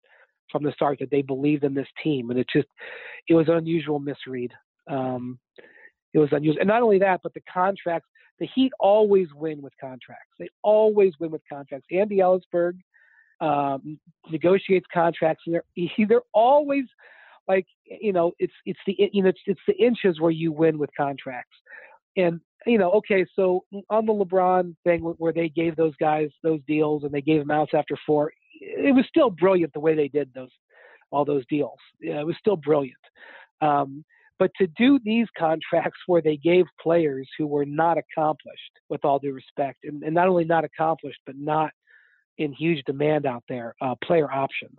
[0.51, 2.67] from the start that they believed in this team, and it just
[3.29, 4.51] it was an unusual misread.
[4.89, 5.39] Um,
[6.13, 8.09] it was unusual, and not only that, but the contracts.
[8.39, 10.33] The Heat always win with contracts.
[10.39, 11.87] They always win with contracts.
[11.91, 12.79] Andy Elisburg
[13.41, 13.99] um,
[14.31, 15.65] negotiates contracts, and they're
[16.07, 16.85] they're always
[17.47, 20.77] like you know it's it's the you know it's, it's the inches where you win
[20.77, 21.55] with contracts,
[22.17, 26.59] and you know okay so on the LeBron thing where they gave those guys those
[26.67, 30.07] deals and they gave them outs after four, it was still brilliant the way they
[30.07, 30.51] did those
[31.11, 31.79] all those deals.
[31.99, 32.97] Yeah, it was still brilliant.
[33.61, 34.03] Um,
[34.37, 39.19] but to do these contracts where they gave players who were not accomplished, with all
[39.19, 41.71] due respect, and, and not only not accomplished, but not
[42.37, 44.77] in huge demand out there, uh, player options.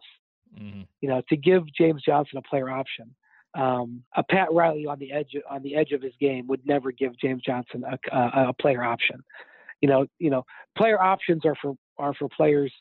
[0.59, 0.83] Mm-hmm.
[1.03, 3.15] You know, to give James Johnson a player option,
[3.55, 6.93] um, a Pat Riley on the edge on the edge of his game would never
[6.93, 9.23] give James Johnson a, a, a player option.
[9.81, 10.45] You know, you know,
[10.77, 12.73] player options are for are for players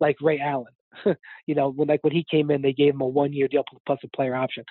[0.00, 0.72] like Ray Allen.
[1.46, 3.64] you know, when like when he came in, they gave him a one year deal
[3.86, 4.64] plus a player option.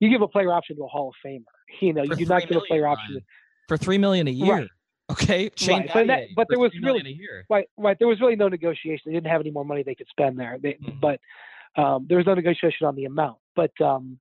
[0.00, 1.42] You give a player option to a Hall of Famer.
[1.80, 3.20] You know, for you do not give a player option
[3.66, 4.54] for three million a year.
[4.54, 4.68] Right.
[5.10, 6.06] Okay, Shane right.
[6.06, 7.96] that, but there was really right, right.
[7.98, 9.02] There was really no negotiation.
[9.06, 10.56] They didn't have any more money they could spend there.
[10.62, 10.98] They, mm-hmm.
[11.00, 11.20] But
[11.76, 13.38] um, there was no negotiation on the amount.
[13.54, 14.18] But um,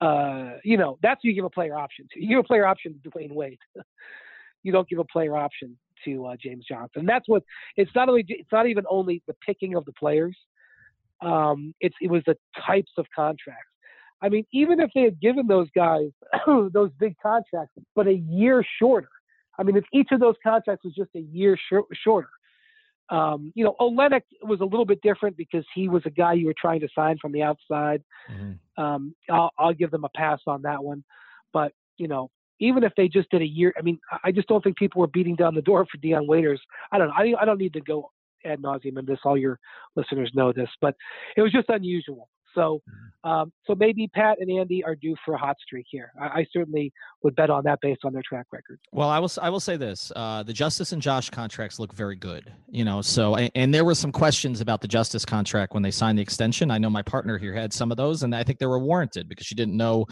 [0.00, 2.20] uh, you know, that's you give a player option to.
[2.20, 3.58] You give a player option to Dwyane Wade.
[4.62, 7.04] you don't give a player option to uh, James Johnson.
[7.06, 7.42] That's what
[7.76, 10.36] it's not only it's not even only the picking of the players.
[11.20, 12.36] Um, it's it was the
[12.66, 13.66] types of contracts.
[14.22, 16.10] I mean, even if they had given those guys
[16.46, 19.08] those big contracts, but a year shorter.
[19.58, 22.30] I mean, if each of those contracts was just a year sh- shorter,
[23.10, 26.46] um, you know, Olynyk was a little bit different because he was a guy you
[26.46, 28.02] were trying to sign from the outside.
[28.30, 28.82] Mm-hmm.
[28.82, 31.02] Um, I'll, I'll, give them a pass on that one.
[31.52, 32.30] But you know,
[32.60, 35.08] even if they just did a year, I mean, I just don't think people were
[35.08, 36.60] beating down the door for Dion Waiters.
[36.92, 37.14] I don't know.
[37.16, 38.10] I, I don't need to go
[38.44, 39.18] ad nauseum in this.
[39.24, 39.58] All your
[39.96, 40.94] listeners know this, but
[41.36, 42.28] it was just unusual.
[42.54, 43.30] So, mm-hmm.
[43.30, 46.12] um, so maybe Pat and Andy are due for a hot streak here.
[46.20, 46.92] I, I, certainly
[47.22, 48.78] would bet on that based on their track record.
[48.92, 49.30] Well, I will.
[49.40, 52.52] I will say this: uh, the Justise and Josh contracts look very good.
[52.68, 55.90] You know, so and, and there were some questions about the Justise contract when they
[55.90, 56.70] signed the extension.
[56.70, 59.28] I know my partner here had some of those, and I think they were warranted
[59.28, 60.06] because she didn't know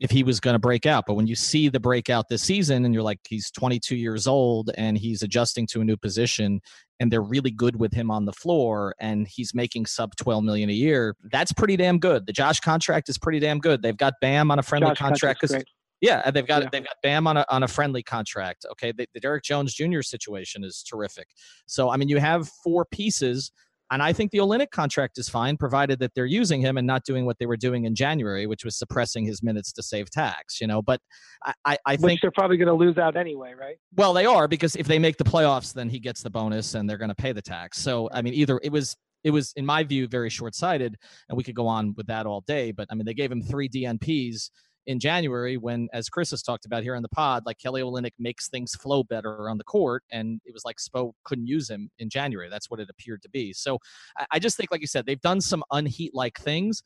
[0.00, 1.04] if he was going to break out.
[1.06, 4.70] But when you see the breakout this season and you're like, he's 22 years old
[4.76, 6.60] and he's adjusting to a new position
[7.00, 10.70] and they're really good with him on the floor and he's making sub 12 million
[10.70, 12.26] a year, that's pretty damn good.
[12.26, 13.82] The Josh contract is pretty damn good.
[13.82, 15.64] They've got Bam on a friendly Josh contract because
[16.00, 16.68] yeah, they've got yeah.
[16.70, 18.66] they've got Bam on a on a friendly contract.
[18.72, 20.02] Okay, the, the Derrick Jones Jr.
[20.02, 21.28] situation is terrific.
[21.66, 23.50] So I mean, you have four pieces
[23.90, 27.04] and I think the Olynyk contract is fine, provided that they're using him and not
[27.04, 30.60] doing what they were doing in January, which was suppressing his minutes to save tax.
[30.60, 31.00] You know, but
[31.44, 33.76] I, I, I think they're probably going to lose out anyway, right?
[33.94, 36.88] Well, they are because if they make the playoffs, then he gets the bonus and
[36.88, 37.78] they're going to pay the tax.
[37.78, 40.96] So I mean, either it was it was in my view very short-sighted,
[41.28, 42.72] and we could go on with that all day.
[42.72, 44.50] But I mean, they gave him three DNPs
[44.86, 48.12] in January when, as Chris has talked about here on the pod, like Kelly Olynyk
[48.18, 51.90] makes things flow better on the court, and it was like Spo couldn't use him
[51.98, 52.48] in January.
[52.50, 53.52] That's what it appeared to be.
[53.52, 53.78] So
[54.18, 56.82] I, I just think, like you said, they've done some unheat like things,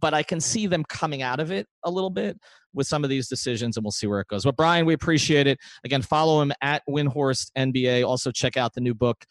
[0.00, 2.38] but I can see them coming out of it a little bit
[2.72, 4.44] with some of these decisions, and we'll see where it goes.
[4.44, 5.58] But Brian, we appreciate it.
[5.84, 8.06] Again, follow him at Windhorst NBA.
[8.06, 9.24] Also, check out the new book,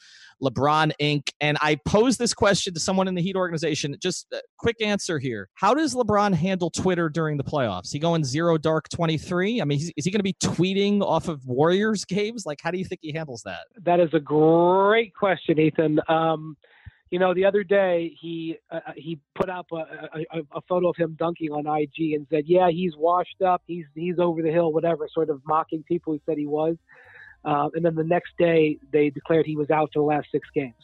[0.43, 1.29] LeBron Inc.
[1.39, 3.95] And I posed this question to someone in the Heat organization.
[4.01, 7.91] Just a quick answer here: How does LeBron handle Twitter during the playoffs?
[7.91, 9.61] He going zero dark twenty three?
[9.61, 12.43] I mean, is he going to be tweeting off of Warriors games?
[12.45, 13.61] Like, how do you think he handles that?
[13.83, 15.99] That is a great question, Ethan.
[16.07, 16.57] Um,
[17.11, 20.89] you know, the other day he uh, uh he put up a, a, a, photo
[20.89, 23.61] of him dunking on IG and said, "Yeah, he's washed up.
[23.65, 26.77] He's he's over the hill, whatever." Sort of mocking people he said he was.
[27.43, 30.47] Uh, and then the next day they declared he was out for the last six
[30.53, 30.75] games.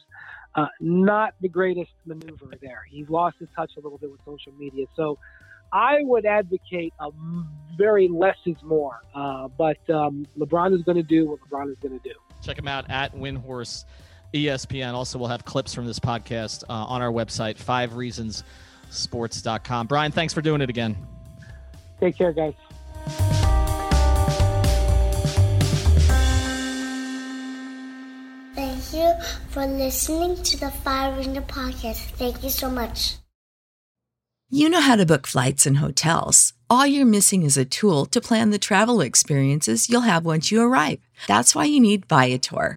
[0.54, 2.82] Uh, not the greatest maneuver there.
[2.88, 4.86] He lost his touch a little bit with social media.
[4.96, 5.18] So
[5.70, 7.10] I would advocate a
[7.76, 9.02] very less is more.
[9.14, 12.14] Uh, but um, LeBron is going to do what LeBron is going to do.
[12.42, 13.84] Check him out at Windhorst
[14.32, 14.94] ESPN.
[14.94, 19.86] Also, we'll have clips from this podcast uh, on our website, fivereasonsports.com.
[19.86, 20.96] Brian, thanks for doing it again.
[22.00, 22.54] Take care, guys.
[28.54, 29.12] Thank you
[29.50, 31.98] for listening to the Five Reasons podcast.
[32.16, 33.16] Thank you so much.
[34.48, 36.52] You know how to book flights and hotels.
[36.70, 40.62] All you're missing is a tool to plan the travel experiences you'll have once you
[40.62, 41.00] arrive.
[41.26, 42.76] That's why you need Viator.